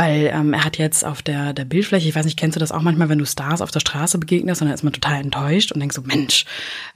weil 0.00 0.30
ähm, 0.32 0.54
er 0.54 0.64
hat 0.64 0.78
jetzt 0.78 1.04
auf 1.04 1.20
der, 1.20 1.52
der 1.52 1.66
Bildfläche, 1.66 2.08
ich 2.08 2.14
weiß 2.14 2.24
nicht, 2.24 2.38
kennst 2.38 2.56
du 2.56 2.58
das 2.58 2.72
auch 2.72 2.80
manchmal, 2.80 3.10
wenn 3.10 3.18
du 3.18 3.26
Stars 3.26 3.60
auf 3.60 3.70
der 3.70 3.80
Straße 3.80 4.16
begegnest 4.16 4.62
und 4.62 4.68
dann 4.68 4.74
ist 4.74 4.82
man 4.82 4.94
total 4.94 5.20
enttäuscht 5.20 5.72
und 5.72 5.80
denkst 5.80 5.94
so, 5.94 6.00
Mensch, 6.00 6.46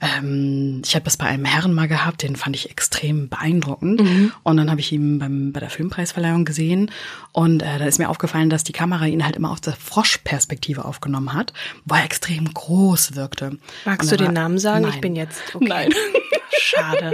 ähm, 0.01 0.81
ich 0.83 0.95
habe 0.95 1.05
das 1.05 1.15
bei 1.15 1.27
einem 1.27 1.45
Herren 1.45 1.71
mal 1.71 1.87
gehabt, 1.87 2.23
den 2.23 2.35
fand 2.35 2.55
ich 2.55 2.71
extrem 2.71 3.29
beeindruckend. 3.29 4.01
Mhm. 4.01 4.31
Und 4.41 4.57
dann 4.57 4.71
habe 4.71 4.79
ich 4.79 4.91
ihn 4.91 5.19
beim, 5.19 5.51
bei 5.51 5.59
der 5.59 5.69
Filmpreisverleihung 5.69 6.45
gesehen 6.45 6.89
und 7.31 7.61
äh, 7.61 7.77
da 7.77 7.85
ist 7.85 7.99
mir 7.99 8.09
aufgefallen, 8.09 8.49
dass 8.49 8.63
die 8.63 8.73
Kamera 8.73 9.05
ihn 9.05 9.23
halt 9.23 9.35
immer 9.35 9.51
auf 9.51 9.61
der 9.61 9.73
Froschperspektive 9.73 10.83
aufgenommen 10.83 11.33
hat, 11.33 11.53
wo 11.85 11.93
er 11.93 12.05
extrem 12.05 12.51
groß 12.51 13.15
wirkte. 13.15 13.59
Magst 13.85 14.11
du 14.11 14.17
den 14.17 14.33
Namen 14.33 14.57
sagen? 14.57 14.81
Nein. 14.81 14.93
Ich 14.95 15.01
bin 15.01 15.15
jetzt. 15.15 15.43
Okay. 15.53 15.67
Nein. 15.67 15.89
Schade. 16.57 17.13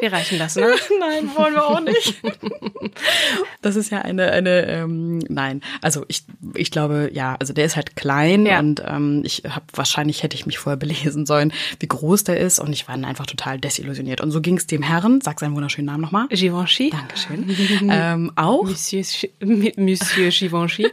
Wir 0.00 0.12
reichen 0.12 0.38
das, 0.38 0.56
ne? 0.56 0.66
Nein, 1.00 1.30
wollen 1.36 1.54
wir 1.54 1.66
auch 1.66 1.80
nicht. 1.80 2.20
Das 3.62 3.76
ist 3.76 3.90
ja 3.90 4.00
eine, 4.00 4.30
eine, 4.30 4.66
ähm, 4.66 5.18
nein. 5.28 5.60
Also 5.82 6.04
ich, 6.08 6.24
ich 6.54 6.70
glaube, 6.70 7.10
ja, 7.12 7.36
also 7.38 7.52
der 7.52 7.66
ist 7.66 7.76
halt 7.76 7.94
klein 7.94 8.46
Ja. 8.46 8.58
und 8.58 8.82
ähm, 8.86 9.22
ich 9.24 9.42
habe 9.48 9.64
wahrscheinlich 9.74 10.22
hätte 10.22 10.34
ich 10.34 10.46
mich 10.46 10.58
vorher 10.58 10.78
belesen 10.78 11.26
sollen, 11.26 11.52
wie 11.78 11.86
groß 11.86 12.24
der 12.24 12.40
ist 12.40 12.58
und 12.58 12.72
ich 12.72 12.88
war 12.88 12.94
dann 12.94 13.04
einfach 13.04 13.26
total 13.26 13.58
desillusioniert. 13.58 14.20
Und 14.22 14.30
so 14.30 14.40
ging 14.40 14.56
es 14.56 14.66
dem 14.66 14.82
Herren, 14.82 15.20
sag 15.20 15.40
seinen 15.40 15.54
wunderschönen 15.54 15.86
Namen 15.86 16.00
nochmal. 16.02 16.26
Givenchy? 16.28 16.90
Dankeschön. 16.90 17.54
ähm, 17.90 18.32
auch. 18.36 18.64
Monsieur, 18.64 19.04
Monsieur 19.40 20.30
Givenchy. 20.30 20.88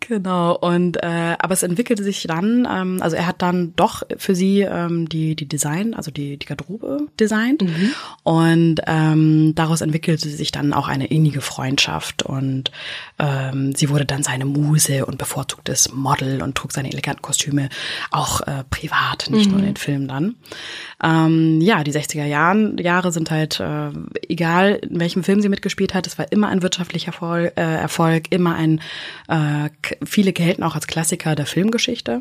Genau, 0.00 0.56
und 0.56 0.96
äh, 1.02 1.36
aber 1.38 1.52
es 1.54 1.62
entwickelte 1.62 2.04
sich 2.04 2.24
dann, 2.26 2.68
ähm, 2.70 2.98
also 3.00 3.16
er 3.16 3.26
hat 3.26 3.42
dann 3.42 3.74
doch 3.76 4.02
für 4.16 4.34
sie 4.34 4.60
ähm, 4.60 5.08
die 5.08 5.34
die 5.34 5.46
Design, 5.48 5.94
also 5.94 6.10
die 6.10 6.38
die 6.38 6.46
Garderobe 6.46 7.06
designt 7.18 7.62
und 8.24 8.76
ähm, 8.86 9.54
daraus 9.54 9.82
entwickelte 9.82 10.28
sich 10.28 10.50
dann 10.50 10.72
auch 10.72 10.88
eine 10.88 11.06
innige 11.06 11.42
Freundschaft 11.42 12.22
und 12.22 12.70
ähm, 13.18 13.74
sie 13.74 13.90
wurde 13.90 14.06
dann 14.06 14.22
seine 14.22 14.46
Muse 14.46 15.04
und 15.04 15.18
bevorzugtes 15.18 15.92
Model 15.92 16.42
und 16.42 16.54
trug 16.54 16.72
seine 16.72 16.90
eleganten 16.90 17.22
Kostüme 17.22 17.68
auch 18.10 18.40
äh, 18.42 18.64
privat, 18.70 19.28
nicht 19.30 19.50
nur 19.50 19.58
in 19.58 19.66
den 19.66 19.76
Filmen 19.76 20.08
dann. 20.08 20.36
Ähm, 21.02 21.60
ja, 21.60 21.84
die 21.84 21.92
60er 21.92 22.24
Jahren, 22.24 22.78
Jahre 22.78 23.12
sind 23.12 23.30
halt, 23.30 23.60
äh, 23.60 23.90
egal 24.28 24.80
in 24.82 25.00
welchem 25.00 25.22
Film 25.22 25.42
sie 25.42 25.50
mitgespielt 25.50 25.92
hat, 25.92 26.06
es 26.06 26.18
war 26.18 26.32
immer 26.32 26.48
ein 26.48 26.62
wirtschaftlicher 26.62 27.08
Erfolg, 27.08 27.52
äh, 27.56 27.60
Erfolg 27.60 28.32
immer 28.32 28.54
ein, 28.54 28.80
äh, 29.28 29.68
viele 30.04 30.32
gelten 30.32 30.62
auch 30.62 30.74
als 30.74 30.86
Klassiker 30.86 31.34
der 31.34 31.46
Filmgeschichte. 31.46 32.20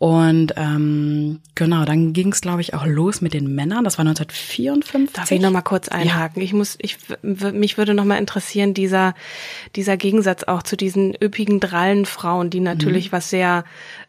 Und 0.00 0.54
ähm, 0.56 1.40
genau, 1.54 1.84
dann 1.84 2.14
ging 2.14 2.32
es, 2.32 2.40
glaube 2.40 2.62
ich, 2.62 2.72
auch 2.72 2.86
los 2.86 3.20
mit 3.20 3.34
den 3.34 3.54
Männern. 3.54 3.84
Das 3.84 3.98
war 3.98 4.06
1954. 4.06 5.12
Darf 5.12 5.30
ich 5.30 5.42
noch 5.42 5.50
mal 5.50 5.60
kurz 5.60 5.88
einhaken? 5.88 6.40
Ich 6.40 6.54
muss, 6.54 6.78
ich, 6.80 6.96
mich 7.20 7.76
würde 7.76 7.92
noch 7.92 8.06
mal 8.06 8.16
interessieren, 8.16 8.72
dieser, 8.72 9.14
dieser 9.76 9.98
Gegensatz 9.98 10.44
auch 10.44 10.62
zu 10.62 10.74
diesen 10.74 11.14
üppigen, 11.22 11.60
drallen 11.60 12.06
Frauen, 12.06 12.48
die 12.48 12.60
natürlich 12.60 13.12
was 13.12 13.28
sehr 13.28 13.64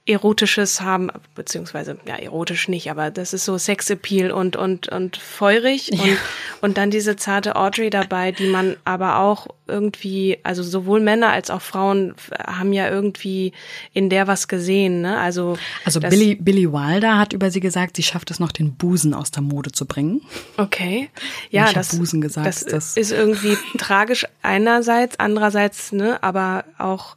Erotisches 0.05 0.79
haben, 0.79 1.09
beziehungsweise, 1.35 1.97
ja, 2.07 2.15
erotisch 2.15 2.69
nicht, 2.69 2.89
aber 2.89 3.11
das 3.11 3.33
ist 3.33 3.43
so 3.43 3.57
Sexappeal 3.57 4.31
und, 4.31 4.55
und, 4.55 4.87
und 4.87 5.17
feurig 5.17 5.91
und, 5.91 6.17
und 6.61 6.77
dann 6.77 6.89
diese 6.89 7.17
zarte 7.17 7.57
Audrey 7.57 7.89
dabei, 7.89 8.31
die 8.31 8.47
man 8.47 8.77
aber 8.85 9.19
auch 9.19 9.47
irgendwie, 9.71 10.37
also 10.43 10.61
sowohl 10.61 10.99
Männer 10.99 11.29
als 11.29 11.49
auch 11.49 11.61
Frauen 11.61 12.13
haben 12.45 12.73
ja 12.73 12.89
irgendwie 12.89 13.53
in 13.93 14.09
der 14.09 14.27
was 14.27 14.47
gesehen, 14.47 15.01
ne? 15.01 15.17
Also, 15.17 15.57
Also 15.85 15.99
Billy, 16.01 16.35
Billy 16.35 16.71
Wilder 16.71 17.17
hat 17.17 17.33
über 17.33 17.49
sie 17.49 17.61
gesagt, 17.61 17.95
sie 17.95 18.03
schafft 18.03 18.29
es 18.29 18.39
noch, 18.39 18.51
den 18.51 18.73
Busen 18.75 19.13
aus 19.13 19.31
der 19.31 19.41
Mode 19.41 19.71
zu 19.71 19.85
bringen. 19.85 20.21
Okay. 20.57 21.09
Ja, 21.49 21.67
Ich 21.67 21.73
das, 21.73 21.97
Busen 21.97 22.21
gesagt, 22.21 22.45
das, 22.47 22.65
das- 22.65 22.97
ist 22.97 23.11
irgendwie 23.11 23.57
tragisch 23.77 24.25
einerseits, 24.41 25.17
andererseits, 25.19 25.91
ne, 25.93 26.21
aber 26.21 26.65
auch 26.77 27.15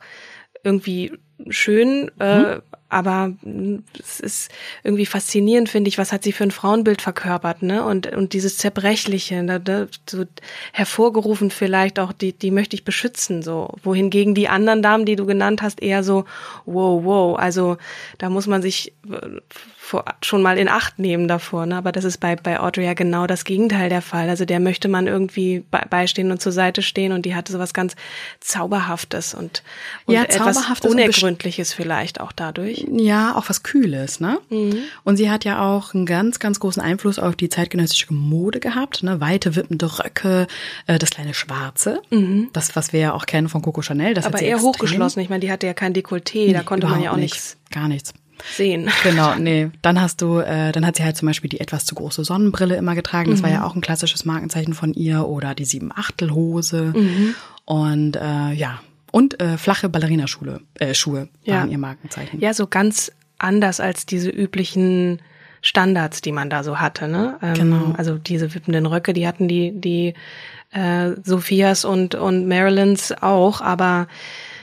irgendwie 0.63 1.13
schön, 1.51 2.11
äh, 2.21 2.61
aber 2.95 3.33
mh, 3.43 3.81
es 3.99 4.21
ist 4.21 4.51
irgendwie 4.85 5.07
faszinierend, 5.07 5.69
finde 5.69 5.89
ich, 5.89 5.99
was 5.99 6.13
hat 6.13 6.23
sie 6.23 6.33
für 6.33 6.45
ein 6.45 6.53
Frauenbild 6.53 7.03
verkörpert, 7.03 7.63
ne? 7.63 7.85
Und, 7.85 8.07
und 8.07 8.33
dieses 8.33 8.57
Zerbrechliche, 8.57 9.45
da, 9.45 9.87
so 10.09 10.25
hervorgerufen 10.73 11.51
vielleicht 11.51 11.99
auch, 11.99 12.13
die, 12.13 12.33
die 12.33 12.53
möchte 12.53 12.77
ich 12.77 12.85
beschützen, 12.85 13.43
so. 13.43 13.75
Wohingegen 13.83 14.35
die 14.35 14.49
anderen 14.49 14.81
Damen, 14.81 15.07
die 15.07 15.17
du 15.17 15.27
genannt 15.27 15.61
hast, 15.61 15.83
eher 15.83 16.05
so, 16.05 16.25
wow, 16.67 17.05
wow, 17.05 17.39
also 17.39 17.77
da 18.19 18.31
muss 18.31 18.47
man 18.47 18.63
sich 18.63 18.93
äh, 19.11 19.41
vor, 19.85 20.05
schon 20.23 20.41
mal 20.41 20.57
in 20.57 20.69
Acht 20.69 20.99
nehmen 20.99 21.29
davor, 21.29 21.67
ne? 21.67 21.77
Aber 21.77 21.93
das 21.93 22.05
ist 22.05 22.19
bei, 22.19 22.37
bei 22.37 22.59
Audrey 22.59 22.87
ja 22.87 22.95
genau 22.95 23.27
das 23.27 23.45
Gegenteil 23.45 23.91
der 23.91 24.01
Fall. 24.03 24.31
Also 24.31 24.47
der 24.47 24.59
möchte 24.59 24.89
man 24.89 25.07
irgendwie 25.07 25.63
bei, 25.71 25.81
beistehen 25.81 26.31
und 26.31 26.41
zur 26.41 26.53
Seite 26.53 26.81
stehen 26.81 27.13
und 27.13 27.27
die 27.27 27.35
hatte 27.35 27.53
sowas 27.53 27.75
ganz 27.75 27.95
Zauberhaftes 28.41 29.35
und, 29.35 29.63
und 30.07 30.15
Ja, 30.15 30.23
etwas 30.23 30.59
Unergründliches 30.81 31.75
vielleicht 31.75 32.21
auch 32.21 32.33
dadurch. 32.33 32.84
Ja, 32.91 33.37
auch 33.37 33.49
was 33.49 33.63
Kühles, 33.63 34.21
ne? 34.21 34.39
Mhm. 34.51 34.77
Und 35.05 35.17
sie 35.17 35.31
hat 35.31 35.45
ja 35.45 35.63
auch 35.69 35.95
einen 35.95 36.07
ganz, 36.07 36.39
ganz 36.39 36.61
großen 36.61 36.83
Einfluss 36.83 37.19
auf 37.19 37.37
die 37.37 37.49
zeitgenössische 37.49 38.13
Mode 38.13 38.61
gehabt, 38.61 39.03
ne? 39.03 39.21
Weite, 39.21 39.57
wippende 39.57 39.99
Röcke, 39.99 40.47
äh, 40.87 40.99
das 40.99 41.11
kleine 41.11 41.35
Schwarze, 41.35 42.01
das, 42.53 42.77
was 42.77 42.93
wir 42.93 43.01
ja 43.01 43.13
auch 43.13 43.27
kennen 43.27 43.49
von 43.49 43.63
Coco 43.63 43.83
Chanel. 43.83 44.15
Das 44.15 44.25
Mhm. 44.25 44.29
Aber 44.35 44.43
eher 44.43 44.55
extrem- 44.55 44.69
hochgeschlossen. 44.69 45.21
Ich 45.21 45.29
meine, 45.29 45.41
die 45.41 45.51
hatte 45.53 45.67
ja 45.67 45.75
kein 45.75 45.93
Dekolleté, 45.95 46.53
da 46.53 46.59
Nee, 46.61 46.65
konnte 46.65 46.87
man 46.87 47.01
ja 47.03 47.13
auch 47.13 47.17
nichts 47.17 47.57
Gar 47.71 47.89
nichts. 47.89 48.13
sehen. 48.57 48.89
Genau, 49.05 49.35
nee. 49.37 49.71
Dann 49.83 50.01
hast 50.01 50.21
du, 50.23 50.39
äh, 50.39 50.73
dann 50.73 50.85
hat 50.87 50.97
sie 50.97 51.05
halt 51.05 51.17
zum 51.17 51.27
Beispiel 51.27 51.49
die 51.51 51.61
etwas 51.61 51.85
zu 51.87 51.95
große 51.95 52.25
Sonnenbrille 52.25 52.77
immer 52.77 52.95
getragen. 52.95 53.31
Das 53.31 53.43
war 53.43 53.49
Mhm. 53.51 53.55
ja 53.57 53.65
auch 53.65 53.75
ein 53.75 53.81
klassisches 53.81 54.25
Markenzeichen 54.25 54.75
von 54.75 54.93
ihr. 54.95 55.27
Oder 55.27 55.55
die 55.55 55.65
Sieben-Achtel-Hose. 55.65 56.93
Mhm. 56.97 57.35
Und 57.65 58.17
äh, 58.17 58.53
ja. 58.53 58.81
Und 59.15 59.41
äh, 59.41 59.59
flache 59.59 59.89
Ballerinaschuhe 59.89 60.61
äh, 60.81 60.93
Schuhe 60.93 61.29
Ja. 61.45 61.59
waren 61.61 61.71
ihr 61.71 61.79
Markenzeichen. 61.79 62.41
Ja, 62.41 62.53
so 62.53 62.67
ganz 62.67 63.13
anders 63.39 63.79
als 63.79 64.07
diese 64.07 64.29
üblichen 64.29 65.21
Standards, 65.63 66.21
die 66.21 66.33
man 66.33 66.51
da 66.51 66.65
so 66.65 66.81
hatte, 66.81 67.07
ne? 67.07 67.39
Ähm, 67.41 67.55
Genau. 67.55 67.95
Also 67.97 68.19
diese 68.19 68.53
wippenden 68.55 68.87
Röcke, 68.87 69.13
die 69.13 69.29
hatten 69.29 69.47
die, 69.47 69.71
die 69.71 70.15
äh, 70.73 71.13
Sophias 71.23 71.85
und, 71.85 72.17
und 72.17 72.49
Marilyns 72.49 73.13
auch, 73.23 73.61
aber 73.61 74.09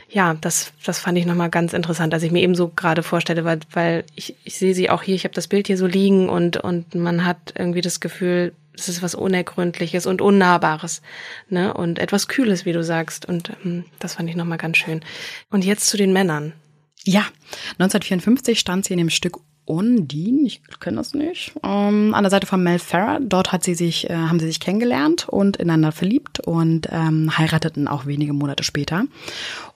ja, 0.10 0.36
das, 0.42 0.74
das 0.86 1.00
fand 1.00 1.18
ich 1.18 1.26
nochmal 1.26 1.50
ganz 1.50 1.72
interessant, 1.72 2.14
als 2.14 2.24
ich 2.24 2.34
mir 2.34 2.42
eben 2.42 2.54
so 2.56 2.68
gerade 2.68 3.04
vorstelle, 3.04 3.46
weil, 3.46 3.60
weil 3.72 4.04
ich, 4.16 4.36
ich 4.44 4.58
sehe 4.58 4.74
sie 4.76 4.90
auch 4.90 5.02
hier, 5.02 5.16
ich 5.16 5.24
habe 5.24 5.34
das 5.34 5.48
Bild 5.48 5.68
hier 5.68 5.78
so 5.78 5.88
liegen 5.88 6.28
und, 6.28 6.58
und 6.58 6.94
man 6.94 7.24
hat 7.26 7.54
irgendwie 7.58 7.80
das 7.80 8.02
Gefühl, 8.02 8.52
es 8.82 8.90
ist 8.90 9.02
was 9.02 9.16
Unergründliches 9.16 10.06
und 10.06 10.22
Unnahbares, 10.22 11.02
ne? 11.50 11.74
Und 11.74 12.00
etwas 12.00 12.28
Kühles, 12.28 12.66
wie 12.66 12.74
du 12.74 12.84
sagst. 12.84 13.26
Und 13.26 13.52
ähm, 13.64 13.86
das 14.00 14.16
fand 14.16 14.30
ich 14.30 14.36
nochmal 14.36 14.58
ganz 14.58 14.78
schön. 14.78 15.02
Und 15.50 15.64
jetzt 15.66 15.88
zu 15.88 15.98
den 15.98 16.14
Männern. 16.14 16.54
Ja, 17.04 17.26
1954 17.80 18.60
stand 18.60 18.86
sie 18.86 18.94
in 18.94 19.00
dem 19.00 19.10
Stück 19.10 19.40
Undine, 19.66 20.48
ich 20.48 20.62
kenne 20.80 20.98
das 20.98 21.14
nicht, 21.14 21.54
ähm, 21.64 22.14
an 22.14 22.24
der 22.24 22.32
Seite 22.32 22.48
von 22.48 22.62
Mel 22.62 22.80
Ferrer. 22.80 23.20
Dort 23.22 23.52
hat 23.52 23.64
sie 23.64 23.76
sich, 23.76 24.10
äh, 24.10 24.16
haben 24.16 24.40
sie 24.40 24.48
sich 24.48 24.60
kennengelernt 24.60 25.30
und 25.30 25.58
ineinander 25.58 25.92
verliebt 25.92 26.40
und 26.42 26.90
ähm, 26.92 27.38
heirateten 27.38 27.88
auch 27.88 28.06
wenige 28.06 28.34
Monate 28.34 28.64
später. 28.64 29.06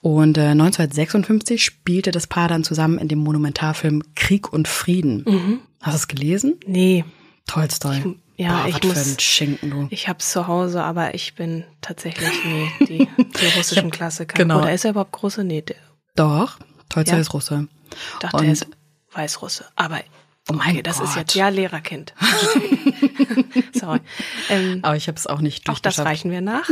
Und 0.02 0.38
äh, 0.38 0.48
1956 0.48 1.64
spielte 1.64 2.10
das 2.10 2.26
Paar 2.26 2.48
dann 2.48 2.64
zusammen 2.64 2.98
in 2.98 3.08
dem 3.08 3.20
Monumentarfilm 3.20 4.02
Krieg 4.14 4.52
und 4.52 4.68
Frieden. 4.68 5.60
Hast 5.80 5.94
du 5.94 5.96
es 5.96 6.08
gelesen? 6.08 6.54
Nee, 6.66 7.04
Tolstoi. 7.46 8.16
Ja, 8.38 8.62
Boah, 8.62 8.68
ich 8.68 8.82
muss. 8.82 9.16
Schinken, 9.22 9.70
du. 9.70 9.86
Ich 9.90 10.08
hab's 10.08 10.30
zu 10.30 10.46
Hause, 10.46 10.82
aber 10.82 11.14
ich 11.14 11.34
bin 11.34 11.64
tatsächlich 11.80 12.28
nee, 12.44 12.70
die, 12.86 13.08
die 13.40 13.46
russischen 13.56 13.90
Klassiker. 13.92 14.36
genau. 14.36 14.58
Oder 14.58 14.72
ist 14.74 14.84
er 14.84 14.90
überhaupt 14.90 15.22
Russe? 15.22 15.42
Nee, 15.42 15.62
der, 15.62 15.76
Doch, 16.16 16.58
Tolstoi 16.90 17.14
Ja? 17.16 17.20
ist 17.20 17.32
Russe. 17.32 17.68
ich 17.90 18.18
dachte, 18.20 18.36
Und- 18.36 18.44
er 18.44 18.52
ist 18.52 18.66
Weißrusse. 19.12 19.64
Aber 19.76 20.00
Oh 20.48 20.52
mein 20.52 20.74
okay, 20.74 20.82
das 20.82 21.00
ist 21.00 21.08
Gott. 21.14 21.16
jetzt 21.16 21.34
ja 21.34 21.48
Lehrerkind. 21.48 22.14
Sorry. 23.72 24.00
Ähm, 24.48 24.78
Aber 24.82 24.96
ich 24.96 25.08
habe 25.08 25.18
es 25.18 25.26
auch 25.26 25.40
nicht 25.40 25.68
auch 25.68 25.78
das 25.80 25.98
reichen 25.98 26.30
wir 26.30 26.40
nach. 26.40 26.68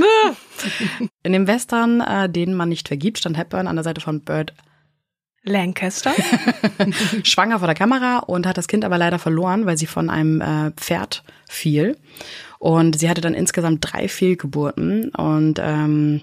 In 1.24 1.32
dem 1.32 1.46
Western, 1.46 2.00
äh, 2.00 2.28
den 2.28 2.54
man 2.54 2.68
nicht 2.68 2.86
vergibt, 2.88 3.18
stand 3.18 3.36
Hepburn 3.36 3.66
an 3.66 3.74
der 3.76 3.82
Seite 3.82 4.00
von 4.00 4.20
Burt 4.20 4.52
Lancaster. 5.44 6.12
schwanger 7.22 7.58
vor 7.58 7.68
der 7.68 7.74
Kamera 7.74 8.18
und 8.18 8.46
hat 8.46 8.56
das 8.56 8.68
Kind 8.68 8.84
aber 8.84 8.98
leider 8.98 9.18
verloren, 9.18 9.66
weil 9.66 9.78
sie 9.78 9.86
von 9.86 10.10
einem 10.10 10.40
äh, 10.40 10.70
Pferd 10.72 11.22
fiel. 11.48 11.96
Und 12.58 12.98
sie 12.98 13.10
hatte 13.10 13.20
dann 13.20 13.34
insgesamt 13.34 13.80
drei 13.82 14.08
Fehlgeburten 14.08 15.10
und 15.10 15.60
ähm, 15.62 16.22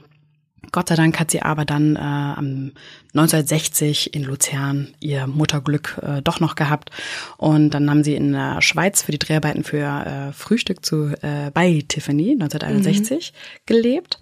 Gott 0.71 0.89
sei 0.89 0.95
Dank 0.95 1.19
hat 1.19 1.31
sie 1.31 1.41
aber 1.41 1.65
dann 1.65 1.95
äh, 1.95 1.99
am 1.99 2.71
1960 3.13 4.13
in 4.13 4.23
Luzern 4.23 4.93
ihr 4.99 5.25
Mutterglück 5.25 5.99
äh, 6.01 6.21
doch 6.21 6.39
noch 6.39 6.55
gehabt. 6.55 6.91
Und 7.37 7.71
dann 7.71 7.89
haben 7.89 8.03
sie 8.03 8.15
in 8.15 8.33
der 8.33 8.61
Schweiz 8.61 9.01
für 9.01 9.11
die 9.11 9.19
Dreharbeiten 9.19 9.63
für 9.63 9.79
äh, 9.79 10.31
Frühstück 10.31 10.85
zu 10.85 11.13
äh, 11.21 11.49
bei 11.51 11.83
Tiffany 11.87 12.33
1961 12.33 13.33
gelebt. 13.65 14.19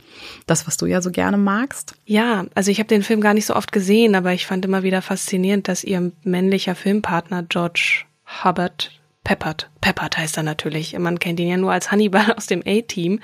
Das, 0.47 0.65
was 0.65 0.77
du 0.77 0.85
ja 0.85 1.01
so 1.01 1.11
gerne 1.11 1.37
magst. 1.37 1.95
Ja, 2.05 2.45
also 2.55 2.71
ich 2.71 2.79
habe 2.79 2.87
den 2.87 3.03
Film 3.03 3.19
gar 3.19 3.33
nicht 3.33 3.45
so 3.45 3.55
oft 3.55 3.71
gesehen, 3.71 4.15
aber 4.15 4.33
ich 4.33 4.45
fand 4.45 4.63
immer 4.63 4.81
wieder 4.81 5.01
faszinierend, 5.01 5.67
dass 5.67 5.83
ihr 5.83 6.11
männlicher 6.23 6.73
Filmpartner 6.73 7.43
George 7.43 8.05
Hubbard 8.43 8.98
Peppert, 9.23 9.69
Peppert 9.81 10.17
heißt 10.17 10.37
er 10.37 10.43
natürlich. 10.43 10.97
Man 10.97 11.19
kennt 11.19 11.39
ihn 11.39 11.49
ja 11.49 11.57
nur 11.57 11.71
als 11.71 11.91
Hannibal 11.91 12.33
aus 12.33 12.47
dem 12.47 12.63
A-Team, 12.65 13.19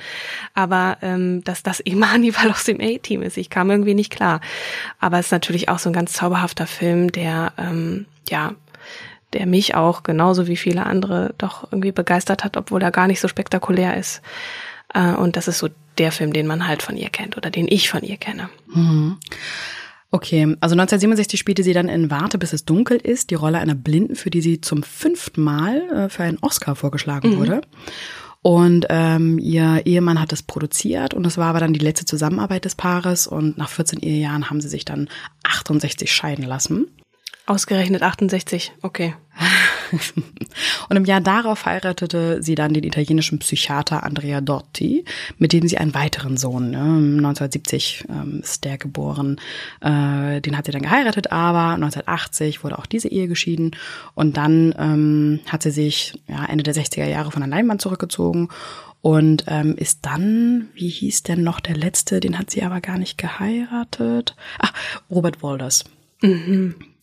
aber 0.54 0.98
ähm, 1.02 1.44
dass 1.44 1.64
das 1.64 1.80
eben 1.80 2.12
Hannibal 2.12 2.52
aus 2.52 2.66
dem 2.66 2.80
A-Team 2.82 3.22
ist, 3.22 3.38
ich 3.38 3.50
kam 3.50 3.72
irgendwie 3.72 3.96
nicht 3.96 4.12
klar. 4.12 4.42
Aber 5.00 5.20
es 5.20 5.28
ist 5.28 5.32
natürlich 5.32 5.70
auch 5.70 5.80
so 5.80 5.90
ein 5.90 5.94
ganz 5.94 6.14
zauberhafter 6.14 6.68
Film, 6.68 7.12
der 7.12 7.54
ähm, 7.58 8.06
ja, 8.30 8.54
der 9.34 9.46
mich 9.46 9.76
auch 9.76 10.04
genauso 10.04 10.48
wie 10.48 10.56
viele 10.56 10.86
andere 10.86 11.34
doch 11.38 11.72
irgendwie 11.72 11.92
begeistert 11.92 12.44
hat, 12.44 12.58
obwohl 12.58 12.82
er 12.82 12.92
gar 12.92 13.08
nicht 13.08 13.20
so 13.20 13.28
spektakulär 13.28 13.98
ist. 13.98 14.22
Äh, 14.94 15.14
und 15.14 15.36
das 15.36 15.48
ist 15.48 15.60
so 15.60 15.70
der 15.98 16.12
Film, 16.12 16.34
den 16.34 16.48
man 16.48 16.68
halt 16.68 16.84
von 16.84 16.98
ihr 16.98 17.10
kennt 17.10 17.38
oder 17.38 17.50
den 17.50 17.68
ich 17.68 17.90
von 17.90 18.04
ihr 18.04 18.18
kenne. 18.18 18.50
Okay, 20.12 20.44
also 20.62 20.74
1967 20.74 21.40
spielte 21.40 21.64
sie 21.64 21.74
dann 21.74 21.90
in 21.90 22.10
Warte, 22.10 22.38
bis 22.38 22.54
es 22.54 22.64
dunkel 22.64 22.98
ist, 22.98 23.32
die 23.32 23.36
Rolle 23.36 23.58
einer 23.58 23.76
Blinden, 23.76 24.16
für 24.16 24.30
die 24.30 24.42
sie 24.42 24.62
zum 24.62 24.84
fünften 24.84 25.42
Mal 25.42 25.82
äh, 25.90 26.10
für 26.10 26.24
einen 26.24 26.38
Oscar 26.42 26.76
vorgeschlagen 26.76 27.38
wurde. 27.38 27.62
Und 28.42 28.86
ähm, 28.90 29.40
ihr 29.40 29.82
Ehemann 29.86 30.22
hat 30.22 30.32
es 30.32 30.44
produziert 30.44 31.16
und 31.16 31.26
es 31.26 31.38
war 31.40 31.48
aber 31.48 31.60
dann 31.60 31.74
die 31.74 31.80
letzte 31.80 32.06
Zusammenarbeit 32.06 32.66
des 32.66 32.76
Paares 32.76 33.26
und 33.26 33.58
nach 33.58 33.70
14 33.70 34.02
Ehejahren 34.02 34.52
haben 34.52 34.62
sie 34.62 34.68
sich 34.68 34.86
dann 34.86 35.10
68 35.44 36.12
scheiden 36.14 36.46
lassen. 36.46 36.88
Ausgerechnet 37.48 38.02
68, 38.02 38.74
okay. 38.82 39.14
Und 40.90 40.98
im 40.98 41.06
Jahr 41.06 41.22
darauf 41.22 41.66
heiratete 41.66 42.42
sie 42.42 42.56
dann 42.56 42.74
den 42.74 42.84
italienischen 42.84 43.38
Psychiater 43.38 44.04
Andrea 44.04 44.42
Dotti, 44.42 45.06
mit 45.38 45.54
dem 45.54 45.68
sie 45.68 45.78
einen 45.78 45.94
weiteren 45.94 46.38
Sohn, 46.38 46.72
ne, 46.72 46.80
1970 46.80 48.06
ähm, 48.10 48.40
ist 48.42 48.64
der 48.64 48.80
geboren, 48.80 49.40
äh, 49.82 50.42
den 50.42 50.58
hat 50.58 50.66
sie 50.66 50.72
dann 50.72 50.82
geheiratet, 50.82 51.32
aber 51.32 51.76
1980 51.76 52.64
wurde 52.64 52.80
auch 52.80 52.88
diese 52.88 53.10
Ehe 53.10 53.28
geschieden. 53.28 53.76
Und 54.16 54.38
dann 54.38 54.74
ähm, 54.80 55.40
hat 55.46 55.62
sie 55.62 55.72
sich 55.72 56.20
ja, 56.28 56.46
Ende 56.46 56.64
der 56.64 56.74
60er 56.74 57.06
Jahre 57.06 57.32
von 57.32 57.42
der 57.42 57.50
Leinwand 57.50 57.80
zurückgezogen 57.80 58.50
und 59.02 59.46
ähm, 59.50 59.76
ist 59.78 60.00
dann, 60.04 60.70
wie 60.74 60.90
hieß 60.90 61.22
denn 61.22 61.44
noch 61.44 61.60
der 61.60 61.78
letzte, 61.78 62.20
den 62.22 62.40
hat 62.40 62.50
sie 62.50 62.64
aber 62.64 62.82
gar 62.82 62.98
nicht 62.98 63.20
geheiratet, 63.20 64.36
ach, 64.58 64.74
Robert 65.12 65.44
Walders. 65.44 65.84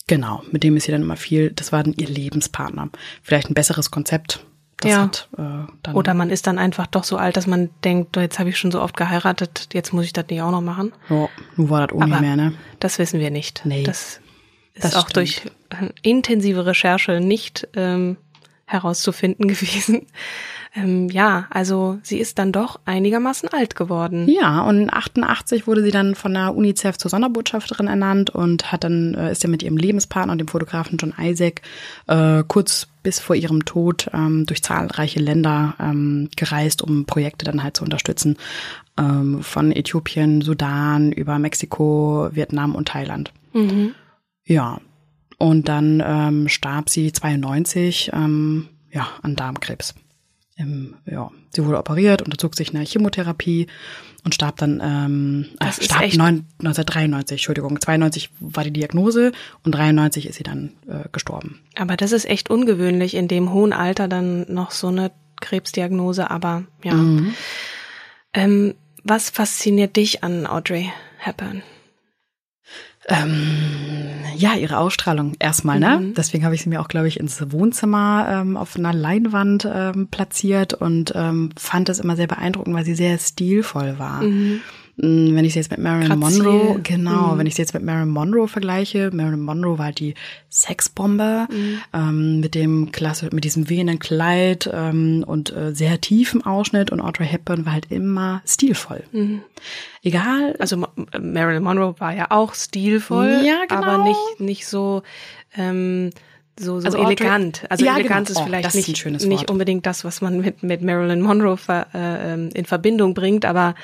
Genau, 0.06 0.42
mit 0.50 0.62
dem 0.64 0.76
ist 0.76 0.85
sie 0.85 0.92
dann 0.92 1.02
immer 1.02 1.16
viel, 1.16 1.50
das 1.50 1.73
war 1.73 1.82
dann 1.82 1.94
ihr 1.97 2.09
Lebenspartner. 2.09 2.88
Vielleicht 3.23 3.50
ein 3.50 3.54
besseres 3.54 3.90
Konzept. 3.90 4.44
Das 4.78 4.90
Ja. 4.90 5.02
hat 5.02 5.28
äh, 5.38 5.90
Oder 5.90 6.12
man 6.14 6.28
ist 6.30 6.49
dann 6.49 6.59
einfach 6.59 6.87
doch 6.88 7.04
so 7.04 7.16
alt, 7.16 7.37
dass 7.37 7.47
man 7.47 7.71
denkt, 7.85 8.16
jetzt 8.16 8.38
habe 8.40 8.49
ich 8.50 8.59
schon 8.59 8.73
so 8.73 8.80
oft 8.82 8.97
geheiratet, 8.97 9.68
jetzt 9.73 9.92
muss 9.92 10.04
ich 10.06 10.12
das 10.12 10.26
nicht 10.28 10.42
auch 10.42 10.50
noch 10.50 10.61
machen. 10.61 10.92
ja, 11.09 11.28
nun 11.56 11.71
war 11.71 11.87
das 11.87 11.97
auch 11.97 12.04
nicht 12.04 12.21
mehr, 12.21 12.35
ne? 12.37 12.55
das 12.81 12.98
wissen 12.98 13.20
wir 13.20 13.31
nicht. 13.31 13.62
Nee, 13.64 13.85
das 13.85 14.20
ist 14.74 14.85
das 14.85 14.96
auch 14.96 15.09
stimmt. 15.09 15.16
durch 15.16 15.42
intensive 16.03 16.66
Recherche 16.66 17.20
nicht 17.20 17.68
ähm, 17.76 18.16
herauszufinden 18.66 19.46
gewesen. 19.48 20.07
Ähm, 20.74 21.08
ja, 21.11 21.46
also 21.50 21.98
sie 22.02 22.18
ist 22.18 22.38
dann 22.38 22.50
doch 22.50 22.80
einigermaßen 22.87 23.48
alt 23.50 23.76
geworden. 23.76 24.26
Ja, 24.28 24.62
und 24.62 24.90
88 24.90 25.66
wurde 25.66 25.82
sie 25.82 25.90
dann 25.90 26.14
von 26.14 26.32
der 26.32 26.54
UNICEF 26.54 26.96
zur 26.96 27.11
Sonderbotschafterin 27.11 27.88
ernannt 27.88 28.30
und 28.30 28.72
hat 28.72 28.85
dann 28.85 29.14
äh, 29.14 29.32
ist 29.32 29.42
ja 29.42 29.50
mit 29.50 29.62
ihrem 29.62 29.76
Lebenspartner 29.76 30.32
und 30.32 30.38
dem 30.38 30.48
Fotografen 30.48 30.96
John 30.96 31.12
Isaac 31.18 31.61
äh, 32.06 32.42
kurz 32.48 32.88
bis 33.02 33.20
vor 33.20 33.37
ihrem 33.37 33.64
Tod 33.66 34.08
ähm, 34.14 34.46
durch 34.46 34.62
zahlreiche 34.62 35.20
Länder 35.20 35.74
ähm, 35.78 36.30
gereist, 36.37 36.80
um 36.80 37.04
Projekte 37.04 37.44
dann 37.44 37.62
halt 37.62 37.76
zu 37.76 37.85
unterstützen. 37.85 38.38
Ähm, 38.98 39.42
von 39.42 39.72
Äthiopien, 39.72 40.40
Sudan 40.40 41.12
über 41.12 41.38
Mexiko, 41.38 42.28
Vietnam 42.32 42.74
und 42.74 42.88
Thailand. 42.88 43.32
Mhm. 43.52 43.94
Ja. 44.44 44.80
Und 45.38 45.68
dann 45.68 46.02
ähm, 46.06 46.48
starb 46.48 46.88
sie 46.88 47.12
92 47.12 48.12
ähm, 48.14 48.68
ja, 48.90 49.08
an 49.22 49.35
Darmkrebs. 49.35 49.94
Im, 50.56 50.94
ja, 51.10 51.30
sie 51.50 51.64
wurde 51.64 51.78
operiert, 51.78 52.22
unterzog 52.22 52.54
sich 52.54 52.74
einer 52.74 52.84
Chemotherapie 52.84 53.68
und 54.24 54.34
starb 54.34 54.56
dann 54.58 54.80
ähm, 54.84 55.46
äh, 55.60 55.64
Das 55.66 55.82
starb 55.84 56.02
echt- 56.02 56.16
neun, 56.18 56.44
1993, 56.58 57.36
Entschuldigung, 57.36 57.80
92 57.80 58.30
war 58.38 58.62
die 58.64 58.70
Diagnose 58.72 59.32
und 59.64 59.72
93 59.72 60.26
ist 60.28 60.36
sie 60.36 60.42
dann 60.42 60.72
äh, 60.86 61.08
gestorben. 61.10 61.60
Aber 61.76 61.96
das 61.96 62.12
ist 62.12 62.26
echt 62.28 62.50
ungewöhnlich, 62.50 63.14
in 63.14 63.28
dem 63.28 63.52
hohen 63.52 63.72
Alter 63.72 64.08
dann 64.08 64.44
noch 64.52 64.70
so 64.72 64.88
eine 64.88 65.10
Krebsdiagnose, 65.40 66.30
aber 66.30 66.64
ja. 66.84 66.94
Mhm. 66.94 67.34
Ähm, 68.34 68.74
was 69.04 69.30
fasziniert 69.30 69.96
dich 69.96 70.22
an 70.22 70.46
Audrey 70.46 70.92
Hepburn? 71.18 71.62
Ähm, 73.08 74.22
ja, 74.36 74.54
ihre 74.54 74.78
Ausstrahlung 74.78 75.34
erstmal, 75.38 75.78
ne? 75.78 75.98
Mhm. 75.98 76.14
Deswegen 76.14 76.44
habe 76.44 76.54
ich 76.54 76.62
sie 76.62 76.68
mir 76.68 76.80
auch, 76.80 76.88
glaube 76.88 77.08
ich, 77.08 77.18
ins 77.18 77.52
Wohnzimmer 77.52 78.26
ähm, 78.28 78.56
auf 78.56 78.76
einer 78.76 78.92
Leinwand 78.92 79.68
ähm, 79.72 80.08
platziert 80.08 80.74
und 80.74 81.12
ähm, 81.14 81.50
fand 81.56 81.88
das 81.88 81.98
immer 81.98 82.16
sehr 82.16 82.26
beeindruckend, 82.26 82.74
weil 82.74 82.84
sie 82.84 82.94
sehr 82.94 83.18
stilvoll 83.18 83.98
war. 83.98 84.22
Mm, 84.22 84.60
Wenn 84.96 85.42
ich 85.44 85.55
sie 85.55 85.59
jetzt 85.59 85.70
mit 85.70 85.81
Marilyn 85.81 86.20
Grazil. 86.20 86.42
Monroe, 86.42 86.81
genau, 86.83 87.38
wenn 87.38 87.46
ich 87.46 87.55
sie 87.55 87.62
jetzt 87.62 87.72
mit 87.72 87.83
Marilyn 87.83 88.11
Monroe 88.11 88.46
vergleiche, 88.46 89.11
Marilyn 89.12 89.40
Monroe 89.40 89.78
war 89.78 89.87
halt 89.87 89.98
die 90.00 90.14
Sexbombe 90.50 91.48
ähm, 91.94 92.40
mit 92.40 92.55
dem 92.55 92.92
klasse, 92.92 93.31
mit 93.33 93.44
diesem 93.44 93.70
wehenden 93.70 93.98
Kleid 93.98 94.68
ähm, 94.72 95.24
und 95.26 95.50
äh, 95.57 95.74
sehr 95.74 96.00
tiefen 96.00 96.44
Ausschnitt 96.44 96.92
und 96.92 97.00
Audrey 97.00 97.26
Hepburn 97.26 97.64
war 97.64 97.72
halt 97.72 97.87
immer 97.90 98.42
stilvoll. 98.46 99.02
Egal, 100.02 100.57
Also 100.59 100.76
Ma- 100.76 100.92
Marilyn 101.20 101.62
Monroe 101.62 101.94
war 101.98 102.14
ja 102.14 102.26
auch 102.31 102.55
stilvoll, 102.55 103.40
Ja, 103.44 103.64
genau. 103.68 103.83
aber 103.83 104.05
nicht 104.05 104.40
nicht 104.40 104.66
so 104.66 105.02
ähm, 105.57 106.11
so, 106.58 106.80
so 106.80 106.86
Also 106.86 106.98
elegant. 106.98 107.64
Also 107.70 107.84
Ja, 107.84 107.96
Eleganz 107.98 108.28
genau. 108.28 108.40
ist 108.40 108.42
Oh, 108.42 108.46
vielleicht 108.46 108.64
das 108.66 108.74
ist 108.74 108.86
ein 108.86 108.90
nicht, 108.90 108.98
schönes 109.00 109.24
nicht 109.24 109.40
Wort. 109.40 109.50
unbedingt 109.50 109.86
das, 109.86 110.04
was 110.04 110.20
man 110.20 110.40
mit, 110.40 110.62
mit 110.62 110.82
Marilyn 110.82 111.20
Monroe 111.22 111.56
ver, 111.56 111.86
äh, 111.94 112.34
ähm, 112.34 112.50
in 112.52 112.66
Verbindung 112.66 113.14
bringt, 113.14 113.44
aber 113.46 113.74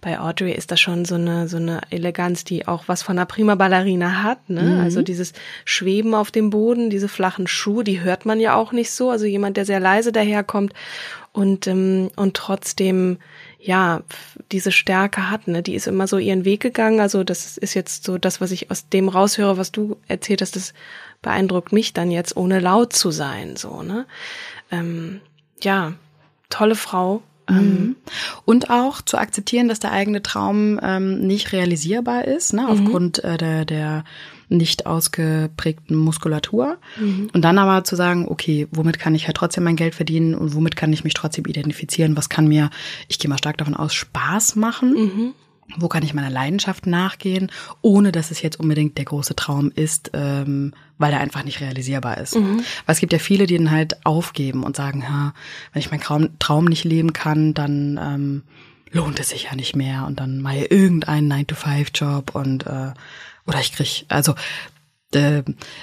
bei 0.00 0.20
Audrey 0.20 0.52
ist 0.52 0.70
das 0.70 0.78
schon 0.80 1.04
so 1.06 1.14
eine, 1.14 1.48
so 1.48 1.56
eine 1.56 1.80
Eleganz, 1.90 2.44
die 2.44 2.68
auch 2.68 2.84
was 2.86 3.02
von 3.02 3.16
einer 3.18 3.26
Prima 3.26 3.54
Ballerina 3.54 4.22
hat. 4.22 4.50
Ne? 4.50 4.62
Mhm. 4.62 4.80
Also 4.80 5.02
dieses 5.02 5.32
Schweben 5.64 6.14
auf 6.14 6.30
dem 6.30 6.50
Boden, 6.50 6.90
diese 6.90 7.08
flachen 7.08 7.46
Schuhe, 7.46 7.82
die 7.82 8.00
hört 8.00 8.26
man 8.26 8.40
ja 8.40 8.54
auch 8.54 8.72
nicht 8.72 8.90
so. 8.90 9.10
Also 9.10 9.24
jemand, 9.24 9.56
der 9.56 9.64
sehr 9.64 9.80
leise 9.80 10.12
daherkommt 10.12 10.74
und, 11.32 11.66
ähm, 11.66 12.10
und 12.16 12.34
trotzdem 12.34 13.18
ja, 13.58 14.02
diese 14.52 14.70
Stärke 14.72 15.30
hat, 15.30 15.48
ne, 15.48 15.62
die 15.62 15.74
ist 15.74 15.86
immer 15.86 16.06
so 16.06 16.18
ihren 16.18 16.44
Weg 16.44 16.60
gegangen. 16.60 17.00
Also 17.00 17.24
das 17.24 17.58
ist 17.58 17.74
jetzt 17.74 18.04
so 18.04 18.18
das, 18.18 18.40
was 18.40 18.52
ich 18.52 18.70
aus 18.70 18.88
dem 18.88 19.08
raushöre, 19.08 19.56
was 19.56 19.72
du 19.72 19.96
erzählt 20.06 20.42
hast, 20.42 20.56
das 20.56 20.74
beeindruckt 21.22 21.72
mich 21.72 21.92
dann 21.92 22.10
jetzt, 22.10 22.36
ohne 22.36 22.60
laut 22.60 22.92
zu 22.92 23.10
sein, 23.10 23.56
so, 23.56 23.82
ne. 23.82 24.06
Ähm, 24.70 25.20
ja, 25.60 25.94
tolle 26.50 26.76
Frau. 26.76 27.22
Ähm, 27.48 27.96
Und 28.44 28.70
auch 28.70 29.00
zu 29.00 29.18
akzeptieren, 29.18 29.68
dass 29.68 29.80
der 29.80 29.92
eigene 29.92 30.22
Traum 30.22 30.78
ähm, 30.82 31.26
nicht 31.26 31.52
realisierbar 31.52 32.26
ist, 32.26 32.52
ne, 32.52 32.68
aufgrund 32.68 33.24
äh, 33.24 33.36
der, 33.38 33.64
der 33.64 34.04
nicht 34.48 34.86
ausgeprägten 34.86 35.96
Muskulatur. 35.96 36.78
Und 37.32 37.42
dann 37.42 37.58
aber 37.58 37.84
zu 37.84 37.96
sagen, 37.96 38.26
okay, 38.28 38.66
womit 38.70 38.98
kann 38.98 39.14
ich 39.14 39.26
halt 39.26 39.36
trotzdem 39.36 39.64
mein 39.64 39.76
Geld 39.76 39.94
verdienen 39.94 40.34
und 40.34 40.54
womit 40.54 40.76
kann 40.76 40.92
ich 40.92 41.04
mich 41.04 41.14
trotzdem 41.14 41.44
identifizieren? 41.44 42.16
Was 42.16 42.28
kann 42.28 42.48
mir, 42.48 42.70
ich 43.08 43.18
gehe 43.18 43.28
mal 43.28 43.38
stark 43.38 43.58
davon 43.58 43.74
aus, 43.74 43.94
Spaß 43.94 44.56
machen? 44.56 45.34
wo 45.76 45.88
kann 45.88 46.02
ich 46.02 46.14
meiner 46.14 46.30
Leidenschaft 46.30 46.86
nachgehen, 46.86 47.50
ohne 47.82 48.12
dass 48.12 48.30
es 48.30 48.42
jetzt 48.42 48.58
unbedingt 48.58 48.96
der 48.96 49.04
große 49.04 49.36
Traum 49.36 49.70
ist, 49.74 50.10
ähm, 50.14 50.72
weil 50.96 51.12
er 51.12 51.20
einfach 51.20 51.44
nicht 51.44 51.60
realisierbar 51.60 52.18
ist. 52.18 52.36
Mhm. 52.36 52.58
Weil 52.86 52.94
es 52.94 53.00
gibt 53.00 53.12
ja 53.12 53.18
viele, 53.18 53.46
die 53.46 53.58
dann 53.58 53.70
halt 53.70 54.04
aufgeben 54.06 54.64
und 54.64 54.76
sagen, 54.76 55.02
ja, 55.02 55.34
wenn 55.72 55.80
ich 55.80 55.90
meinen 55.90 56.38
Traum 56.38 56.64
nicht 56.64 56.84
leben 56.84 57.12
kann, 57.12 57.54
dann 57.54 58.00
ähm, 58.02 58.42
lohnt 58.90 59.20
es 59.20 59.30
sich 59.30 59.44
ja 59.44 59.54
nicht 59.54 59.76
mehr 59.76 60.04
und 60.06 60.20
dann 60.20 60.40
mal 60.40 60.56
irgendeinen 60.56 61.32
9-to-5-Job 61.32 62.34
und 62.34 62.66
äh, 62.66 62.92
oder 63.46 63.60
ich 63.60 63.72
krieg, 63.72 64.04
also 64.08 64.34
äh, 65.14 65.42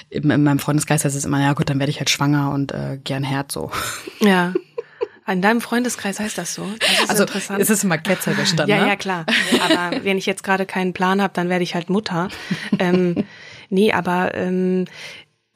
in, 0.09 0.29
in 0.29 0.43
meinem 0.43 0.59
Freundeskreis 0.59 1.03
heißt 1.03 1.15
es 1.15 1.25
immer, 1.25 1.41
ja 1.41 1.53
gut, 1.53 1.69
dann 1.69 1.79
werde 1.79 1.89
ich 1.89 1.99
halt 1.99 2.09
schwanger 2.09 2.51
und 2.51 2.71
äh, 2.71 2.99
gern 3.03 3.23
Herz 3.23 3.53
so. 3.53 3.71
Ja. 4.19 4.53
In 5.27 5.41
deinem 5.41 5.59
Freundeskreis 5.59 6.19
heißt 6.19 6.37
das 6.37 6.53
so? 6.53 6.67
Das 6.79 6.91
ist 6.91 7.09
also 7.09 7.23
interessant. 7.23 7.59
es 7.59 7.71
ist 7.71 7.83
immer 7.83 7.97
ketzerisch 7.97 8.55
dann, 8.55 8.69
Ja, 8.69 8.81
ne? 8.81 8.89
ja, 8.89 8.95
klar. 8.95 9.25
Aber 9.63 10.03
wenn 10.03 10.19
ich 10.19 10.27
jetzt 10.27 10.43
gerade 10.43 10.67
keinen 10.67 10.93
Plan 10.93 11.19
habe, 11.19 11.33
dann 11.33 11.49
werde 11.49 11.63
ich 11.63 11.73
halt 11.73 11.89
Mutter. 11.89 12.29
ähm, 12.79 13.25
nee, 13.71 13.91
aber 13.91 14.35
ähm, 14.35 14.85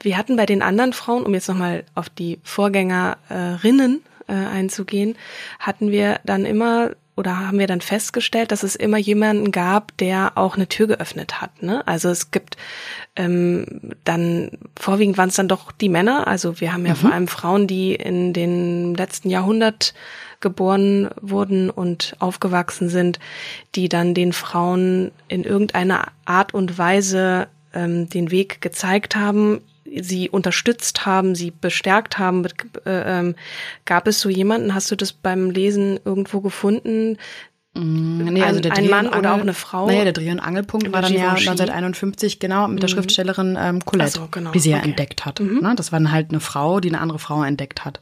wir 0.01 0.17
hatten 0.17 0.37
bei 0.37 0.47
den 0.47 0.63
anderen 0.63 0.91
Frauen, 0.91 1.23
um 1.23 1.35
jetzt 1.35 1.47
nochmal 1.47 1.83
auf 1.93 2.09
die 2.09 2.39
Vorgängerinnen 2.43 4.01
äh, 4.27 4.33
einzugehen, 4.33 5.15
hatten 5.59 5.91
wir 5.91 6.19
dann 6.25 6.45
immer 6.45 6.91
oder 7.19 7.37
haben 7.37 7.59
wir 7.59 7.67
dann 7.67 7.81
festgestellt, 7.81 8.53
dass 8.53 8.63
es 8.63 8.77
immer 8.77 8.97
jemanden 8.97 9.51
gab, 9.51 9.95
der 9.97 10.31
auch 10.35 10.55
eine 10.55 10.67
Tür 10.67 10.87
geöffnet 10.87 11.41
hat. 11.41 11.61
Ne? 11.61 11.85
Also 11.85 12.07
es 12.07 12.31
gibt 12.31 12.55
ähm, 13.17 13.65
dann 14.05 14.51
vorwiegend 14.79 15.17
waren 15.17 15.27
es 15.27 15.35
dann 15.35 15.49
doch 15.49 15.73
die 15.73 15.89
Männer. 15.89 16.27
Also 16.27 16.61
wir 16.61 16.71
haben 16.71 16.85
ja 16.85 16.93
mhm. 16.93 16.97
vor 16.97 17.11
allem 17.11 17.27
Frauen, 17.27 17.67
die 17.67 17.93
in 17.93 18.31
den 18.31 18.95
letzten 18.95 19.29
Jahrhundert 19.29 19.93
geboren 20.39 21.09
wurden 21.19 21.69
und 21.69 22.15
aufgewachsen 22.19 22.87
sind, 22.87 23.19
die 23.75 23.89
dann 23.89 24.13
den 24.13 24.31
Frauen 24.31 25.11
in 25.27 25.43
irgendeiner 25.43 26.13
Art 26.23 26.53
und 26.53 26.77
Weise 26.77 27.49
ähm, 27.73 28.09
den 28.09 28.31
Weg 28.31 28.61
gezeigt 28.61 29.17
haben, 29.17 29.59
sie 29.97 30.29
unterstützt 30.29 31.05
haben, 31.05 31.35
sie 31.35 31.51
bestärkt 31.51 32.17
haben. 32.17 32.45
Äh, 32.85 33.19
ähm, 33.19 33.35
gab 33.85 34.07
es 34.07 34.19
so 34.19 34.29
jemanden, 34.29 34.73
hast 34.73 34.91
du 34.91 34.95
das 34.95 35.13
beim 35.13 35.49
Lesen 35.49 35.99
irgendwo 36.05 36.41
gefunden? 36.41 37.17
Mm, 37.75 38.23
nee, 38.25 38.43
also 38.43 38.59
der 38.59 38.73
ein 38.73 38.89
Mann 38.89 39.07
Angel, 39.07 39.19
oder 39.19 39.33
auch 39.35 39.41
eine 39.41 39.53
Frau. 39.53 39.87
Naja, 39.87 40.03
der 40.03 40.13
Dreh- 40.13 40.31
und 40.31 40.39
Angelpunkt 40.39 40.91
war 40.91 41.01
dann 41.01 41.13
ja 41.13 41.29
1951, 41.29 42.39
genau, 42.39 42.67
mit 42.67 42.81
der 42.81 42.89
mhm. 42.89 42.93
Schriftstellerin 42.93 43.57
ähm, 43.59 43.85
Colette, 43.85 44.11
so, 44.11 44.27
genau. 44.31 44.51
die 44.51 44.59
sie 44.59 44.73
okay. 44.73 44.79
ja 44.79 44.85
entdeckt 44.85 45.25
hat. 45.25 45.39
Mhm. 45.39 45.59
Ne? 45.61 45.73
Das 45.75 45.91
war 45.91 45.99
dann 45.99 46.11
halt 46.11 46.31
eine 46.31 46.39
Frau, 46.39 46.79
die 46.79 46.89
eine 46.89 46.99
andere 46.99 47.19
Frau 47.19 47.43
entdeckt 47.43 47.85
hat. 47.85 48.01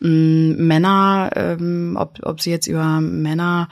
Mhm, 0.00 0.56
Männer, 0.58 1.30
ähm, 1.34 1.96
ob, 1.98 2.20
ob 2.22 2.40
sie 2.40 2.50
jetzt 2.50 2.68
über 2.68 3.00
Männer 3.00 3.68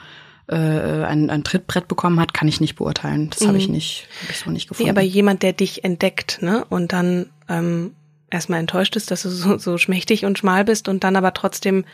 äh, 0.47 0.55
ein, 0.55 1.29
ein 1.29 1.43
Trittbrett 1.43 1.87
bekommen 1.87 2.19
hat, 2.19 2.33
kann 2.33 2.47
ich 2.47 2.61
nicht 2.61 2.75
beurteilen. 2.75 3.29
Das 3.29 3.41
mhm. 3.41 3.47
habe 3.47 3.57
ich 3.57 3.69
nicht, 3.69 4.07
habe 4.23 4.31
ich 4.31 4.39
so 4.39 4.49
nicht 4.49 4.69
gefunden. 4.69 4.87
Nee, 4.87 4.97
aber 4.97 5.01
jemand, 5.01 5.43
der 5.43 5.53
dich 5.53 5.83
entdeckt, 5.83 6.41
ne, 6.41 6.65
und 6.69 6.93
dann 6.93 7.27
ähm, 7.49 7.91
erstmal 8.29 8.59
enttäuscht 8.59 8.95
ist, 8.95 9.11
dass 9.11 9.23
du 9.23 9.29
so, 9.29 9.57
so 9.57 9.77
schmächtig 9.77 10.25
und 10.25 10.37
schmal 10.37 10.65
bist 10.65 10.87
und 10.87 11.03
dann 11.03 11.15
aber 11.15 11.33
trotzdem 11.33 11.85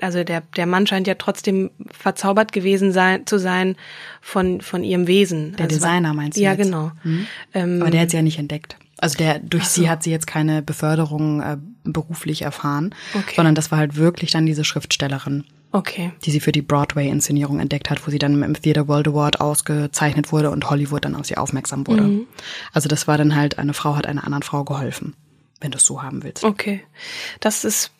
also 0.00 0.24
der, 0.24 0.42
der 0.56 0.66
Mann 0.66 0.86
scheint 0.86 1.06
ja 1.06 1.14
trotzdem 1.14 1.70
verzaubert 1.90 2.52
gewesen 2.52 2.92
sein, 2.92 3.26
zu 3.26 3.38
sein 3.38 3.76
von, 4.20 4.60
von 4.60 4.82
ihrem 4.82 5.06
Wesen. 5.06 5.54
Der 5.56 5.66
also, 5.66 5.76
Designer 5.76 6.14
meinst 6.14 6.36
du 6.36 6.42
Ja, 6.42 6.52
jetzt? 6.52 6.64
genau. 6.64 6.90
Mhm. 7.04 7.26
Ähm, 7.54 7.80
Aber 7.80 7.90
der 7.90 8.02
hat 8.02 8.10
sie 8.10 8.16
ja 8.16 8.22
nicht 8.22 8.38
entdeckt. 8.38 8.76
Also 8.98 9.18
der, 9.18 9.38
durch 9.38 9.64
so. 9.64 9.82
sie 9.82 9.90
hat 9.90 10.02
sie 10.02 10.10
jetzt 10.10 10.26
keine 10.26 10.62
Beförderung 10.62 11.40
äh, 11.40 11.56
beruflich 11.84 12.42
erfahren, 12.42 12.94
okay. 13.14 13.34
sondern 13.36 13.54
das 13.54 13.70
war 13.70 13.78
halt 13.78 13.96
wirklich 13.96 14.30
dann 14.30 14.46
diese 14.46 14.64
Schriftstellerin. 14.64 15.44
Okay. 15.74 16.12
Die 16.24 16.30
sie 16.30 16.38
für 16.38 16.52
die 16.52 16.62
Broadway-Inszenierung 16.62 17.58
entdeckt 17.58 17.90
hat, 17.90 18.06
wo 18.06 18.10
sie 18.12 18.20
dann 18.20 18.40
im 18.40 18.54
Theatre 18.54 18.86
World 18.86 19.08
Award 19.08 19.40
ausgezeichnet 19.40 20.30
wurde 20.30 20.52
und 20.52 20.70
Hollywood 20.70 21.04
dann 21.04 21.16
auf 21.16 21.26
sie 21.26 21.36
aufmerksam 21.36 21.84
wurde. 21.88 22.02
Mhm. 22.02 22.26
Also 22.72 22.88
das 22.88 23.08
war 23.08 23.18
dann 23.18 23.34
halt, 23.34 23.58
eine 23.58 23.74
Frau 23.74 23.96
hat 23.96 24.06
einer 24.06 24.22
anderen 24.22 24.44
Frau 24.44 24.62
geholfen, 24.62 25.16
wenn 25.60 25.72
du 25.72 25.78
es 25.78 25.84
so 25.84 26.00
haben 26.00 26.22
willst. 26.22 26.44
Okay. 26.44 26.84
Das 27.40 27.64
ist 27.64 27.90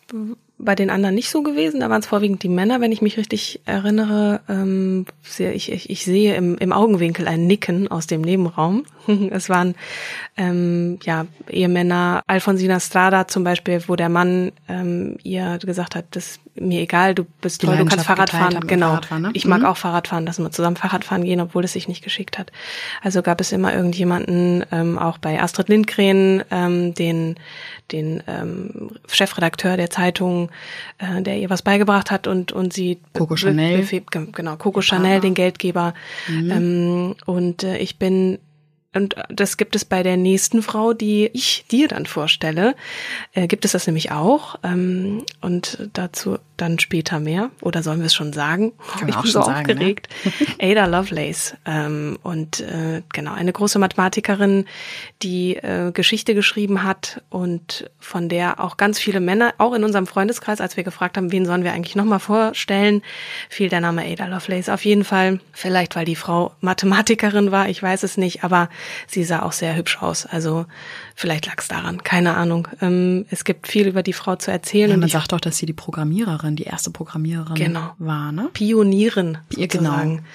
bei 0.57 0.75
den 0.75 0.89
anderen 0.89 1.15
nicht 1.15 1.29
so 1.29 1.43
gewesen. 1.43 1.81
Da 1.81 1.89
waren 1.89 1.99
es 1.99 2.07
vorwiegend 2.07 2.41
die 2.43 2.49
Männer, 2.49 2.79
wenn 2.79 2.91
ich 2.91 3.01
mich 3.01 3.17
richtig 3.17 3.59
erinnere. 3.65 4.39
Ähm, 4.47 5.05
ich, 5.37 5.71
ich, 5.71 5.89
ich 5.89 6.05
sehe 6.05 6.35
im, 6.35 6.57
im 6.57 6.71
Augenwinkel 6.71 7.27
ein 7.27 7.45
Nicken 7.45 7.89
aus 7.89 8.07
dem 8.07 8.21
Nebenraum. 8.21 8.85
es 9.31 9.49
waren 9.49 9.75
ähm, 10.37 10.97
ja 11.03 11.25
Ehemänner, 11.49 12.23
Alfonsina 12.27 12.79
Strada 12.79 13.27
zum 13.27 13.43
Beispiel, 13.43 13.83
wo 13.87 13.95
der 13.95 14.09
Mann 14.09 14.53
ähm, 14.69 15.17
ihr 15.23 15.57
gesagt 15.59 15.95
hat, 15.95 16.05
das 16.11 16.25
ist 16.25 16.39
mir 16.55 16.81
egal, 16.81 17.15
du 17.15 17.25
bist 17.41 17.61
toll, 17.61 17.77
du 17.77 17.85
kannst 17.85 18.05
Fahrrad 18.05 18.29
fahren. 18.29 18.61
Genau. 18.65 18.87
Fahrradfahren, 18.87 19.21
ne? 19.23 19.29
Ich 19.33 19.45
mag 19.45 19.59
mhm. 19.59 19.65
auch 19.65 19.77
Fahrrad 19.77 20.07
fahren, 20.07 20.25
dass 20.25 20.39
wir 20.39 20.51
zusammen 20.51 20.77
Fahrrad 20.77 21.03
fahren 21.03 21.25
gehen, 21.25 21.41
obwohl 21.41 21.65
es 21.65 21.73
sich 21.73 21.87
nicht 21.87 22.03
geschickt 22.03 22.37
hat. 22.37 22.51
Also 23.01 23.21
gab 23.21 23.41
es 23.41 23.51
immer 23.51 23.73
irgendjemanden, 23.73 24.63
ähm, 24.71 24.97
auch 24.97 25.17
bei 25.17 25.41
Astrid 25.41 25.67
Lindgren, 25.67 26.43
ähm, 26.51 26.93
den 26.93 27.35
den 27.91 28.23
ähm, 28.27 28.91
Chefredakteur 29.07 29.77
der 29.77 29.89
Zeitung, 29.89 30.49
äh, 30.97 31.21
der 31.21 31.37
ihr 31.37 31.49
was 31.49 31.61
beigebracht 31.61 32.11
hat 32.11 32.27
und 32.27 32.51
und 32.51 32.73
sie 32.73 32.99
Coco 33.13 33.35
Chanel. 33.35 33.85
genau 34.31 34.55
Coco 34.57 34.81
Chanel 34.81 35.21
den 35.21 35.33
Geldgeber. 35.33 35.93
Mhm. 36.27 36.51
ähm, 36.51 37.15
und 37.25 37.63
äh, 37.63 37.77
ich 37.77 37.99
bin 37.99 38.39
und 38.95 39.15
das 39.29 39.57
gibt 39.57 39.75
es 39.75 39.85
bei 39.85 40.03
der 40.03 40.17
nächsten 40.17 40.61
Frau, 40.61 40.93
die 40.93 41.29
ich 41.33 41.65
dir 41.69 41.87
dann 41.87 42.05
vorstelle, 42.05 42.75
äh, 43.33 43.47
gibt 43.47 43.65
es 43.65 43.73
das 43.73 43.87
nämlich 43.87 44.11
auch. 44.11 44.55
Ähm, 44.63 45.23
und 45.41 45.89
dazu 45.93 46.37
dann 46.57 46.79
später 46.79 47.19
mehr. 47.19 47.51
Oder 47.61 47.83
sollen 47.83 47.99
wir 47.99 48.05
es 48.05 48.13
schon 48.13 48.33
sagen? 48.33 48.73
Kann 48.99 49.09
ich 49.09 49.15
bin 49.15 49.31
so 49.31 49.41
sagen, 49.41 49.67
ne? 49.67 49.73
aufgeregt. 49.73 50.07
Ne? 50.23 50.31
Ada 50.71 50.85
Lovelace. 50.85 51.55
Ähm, 51.65 52.17
und 52.23 52.61
äh, 52.61 53.01
genau, 53.11 53.33
eine 53.33 53.51
große 53.51 53.79
Mathematikerin, 53.79 54.65
die 55.21 55.57
äh, 55.57 55.91
Geschichte 55.91 56.33
geschrieben 56.33 56.83
hat 56.83 57.21
und 57.29 57.89
von 57.99 58.29
der 58.29 58.59
auch 58.59 58.77
ganz 58.77 58.99
viele 58.99 59.19
Männer, 59.19 59.53
auch 59.57 59.73
in 59.73 59.83
unserem 59.83 60.07
Freundeskreis, 60.07 60.61
als 60.61 60.77
wir 60.77 60.83
gefragt 60.83 61.17
haben, 61.17 61.31
wen 61.31 61.45
sollen 61.45 61.63
wir 61.63 61.73
eigentlich 61.73 61.95
nochmal 61.95 62.19
vorstellen, 62.19 63.01
fiel 63.49 63.69
der 63.69 63.81
Name 63.81 64.05
Ada 64.05 64.27
Lovelace 64.27 64.69
auf 64.69 64.85
jeden 64.85 65.03
Fall. 65.03 65.39
Vielleicht, 65.51 65.95
weil 65.95 66.05
die 66.05 66.15
Frau 66.15 66.53
Mathematikerin 66.61 67.51
war, 67.51 67.69
ich 67.69 67.81
weiß 67.81 68.03
es 68.03 68.17
nicht, 68.17 68.43
aber 68.43 68.69
sie 69.07 69.23
sah 69.23 69.41
auch 69.43 69.51
sehr 69.51 69.75
hübsch 69.75 70.01
aus. 70.01 70.25
Also 70.25 70.65
vielleicht 71.15 71.45
lag 71.45 71.55
es 71.57 71.67
daran, 71.67 72.03
keine 72.03 72.35
Ahnung. 72.35 72.67
Ähm, 72.81 73.25
es 73.29 73.43
gibt 73.43 73.67
viel 73.67 73.87
über 73.87 74.03
die 74.03 74.13
Frau 74.13 74.35
zu 74.35 74.51
erzählen. 74.51 74.91
Ja, 74.91 74.97
man 74.97 75.09
sagt 75.09 75.31
doch, 75.31 75.39
dass 75.39 75.57
sie 75.57 75.65
die 75.65 75.73
Programmiererin, 75.73 76.55
die 76.55 76.63
erste 76.63 76.91
Programmiererin 76.91 77.55
genau. 77.55 77.93
war, 77.97 78.31
ne? 78.31 78.49
Pionierin, 78.53 79.37
sozusagen. 79.49 80.17
Genau. 80.17 80.27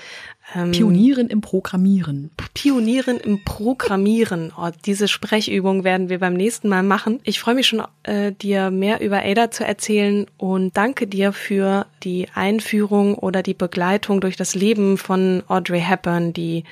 Ähm, 0.55 0.73
Pionierin 0.73 1.29
im 1.29 1.41
Programmieren. 1.41 2.31
Pionierin 2.55 3.19
im 3.19 3.45
Programmieren. 3.45 4.53
Oh, 4.57 4.71
diese 4.85 5.07
Sprechübung 5.07 5.85
werden 5.85 6.09
wir 6.09 6.19
beim 6.19 6.35
nächsten 6.35 6.69
Mal 6.69 6.83
machen. 6.83 7.21
Ich 7.23 7.39
freue 7.39 7.55
mich 7.55 7.69
schon, 7.69 7.83
äh, 8.03 8.33
dir 8.33 8.71
mehr 8.71 9.01
über 9.01 9.23
Ada 9.25 9.51
zu 9.51 9.65
erzählen 9.65 10.27
und 10.39 10.77
danke 10.77 11.07
dir 11.07 11.33
für 11.33 11.87
die 12.03 12.29
Einführung 12.35 13.15
oder 13.15 13.43
die 13.43 13.55
Begleitung 13.55 14.21
durch 14.21 14.37
das 14.37 14.55
Leben 14.55 14.99
von 14.99 15.43
Audrey 15.47 15.81
Hepburn, 15.81 16.33
die 16.33 16.65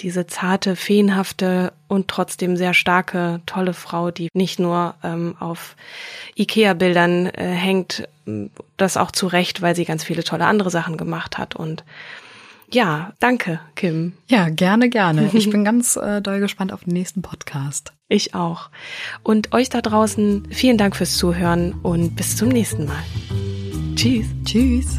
diese 0.00 0.26
zarte, 0.26 0.76
feenhafte 0.76 1.72
und 1.88 2.08
trotzdem 2.08 2.56
sehr 2.56 2.74
starke, 2.74 3.40
tolle 3.46 3.72
Frau, 3.72 4.10
die 4.10 4.28
nicht 4.34 4.58
nur 4.58 4.94
ähm, 5.02 5.36
auf 5.40 5.76
Ikea-Bildern 6.36 7.26
äh, 7.26 7.46
hängt, 7.46 8.08
das 8.76 8.96
auch 8.96 9.10
zu 9.10 9.26
Recht, 9.26 9.62
weil 9.62 9.74
sie 9.74 9.84
ganz 9.84 10.04
viele 10.04 10.24
tolle 10.24 10.46
andere 10.46 10.70
Sachen 10.70 10.96
gemacht 10.96 11.38
hat 11.38 11.56
und 11.56 11.84
ja, 12.70 13.12
danke, 13.20 13.60
Kim. 13.76 14.14
Ja, 14.26 14.48
gerne, 14.48 14.88
gerne. 14.88 15.30
Ich 15.32 15.48
bin 15.50 15.64
ganz 15.64 15.96
äh, 15.96 16.20
doll 16.20 16.40
gespannt 16.40 16.72
auf 16.72 16.84
den 16.84 16.94
nächsten 16.94 17.22
Podcast. 17.22 17.92
Ich 18.08 18.34
auch. 18.34 18.70
Und 19.22 19.52
euch 19.52 19.68
da 19.68 19.80
draußen 19.80 20.48
vielen 20.50 20.78
Dank 20.78 20.96
fürs 20.96 21.16
Zuhören 21.16 21.74
und 21.82 22.16
bis 22.16 22.36
zum 22.36 22.48
nächsten 22.48 22.86
Mal. 22.86 23.02
Tschüss. 23.94 24.26
Tschüss. 24.44 24.98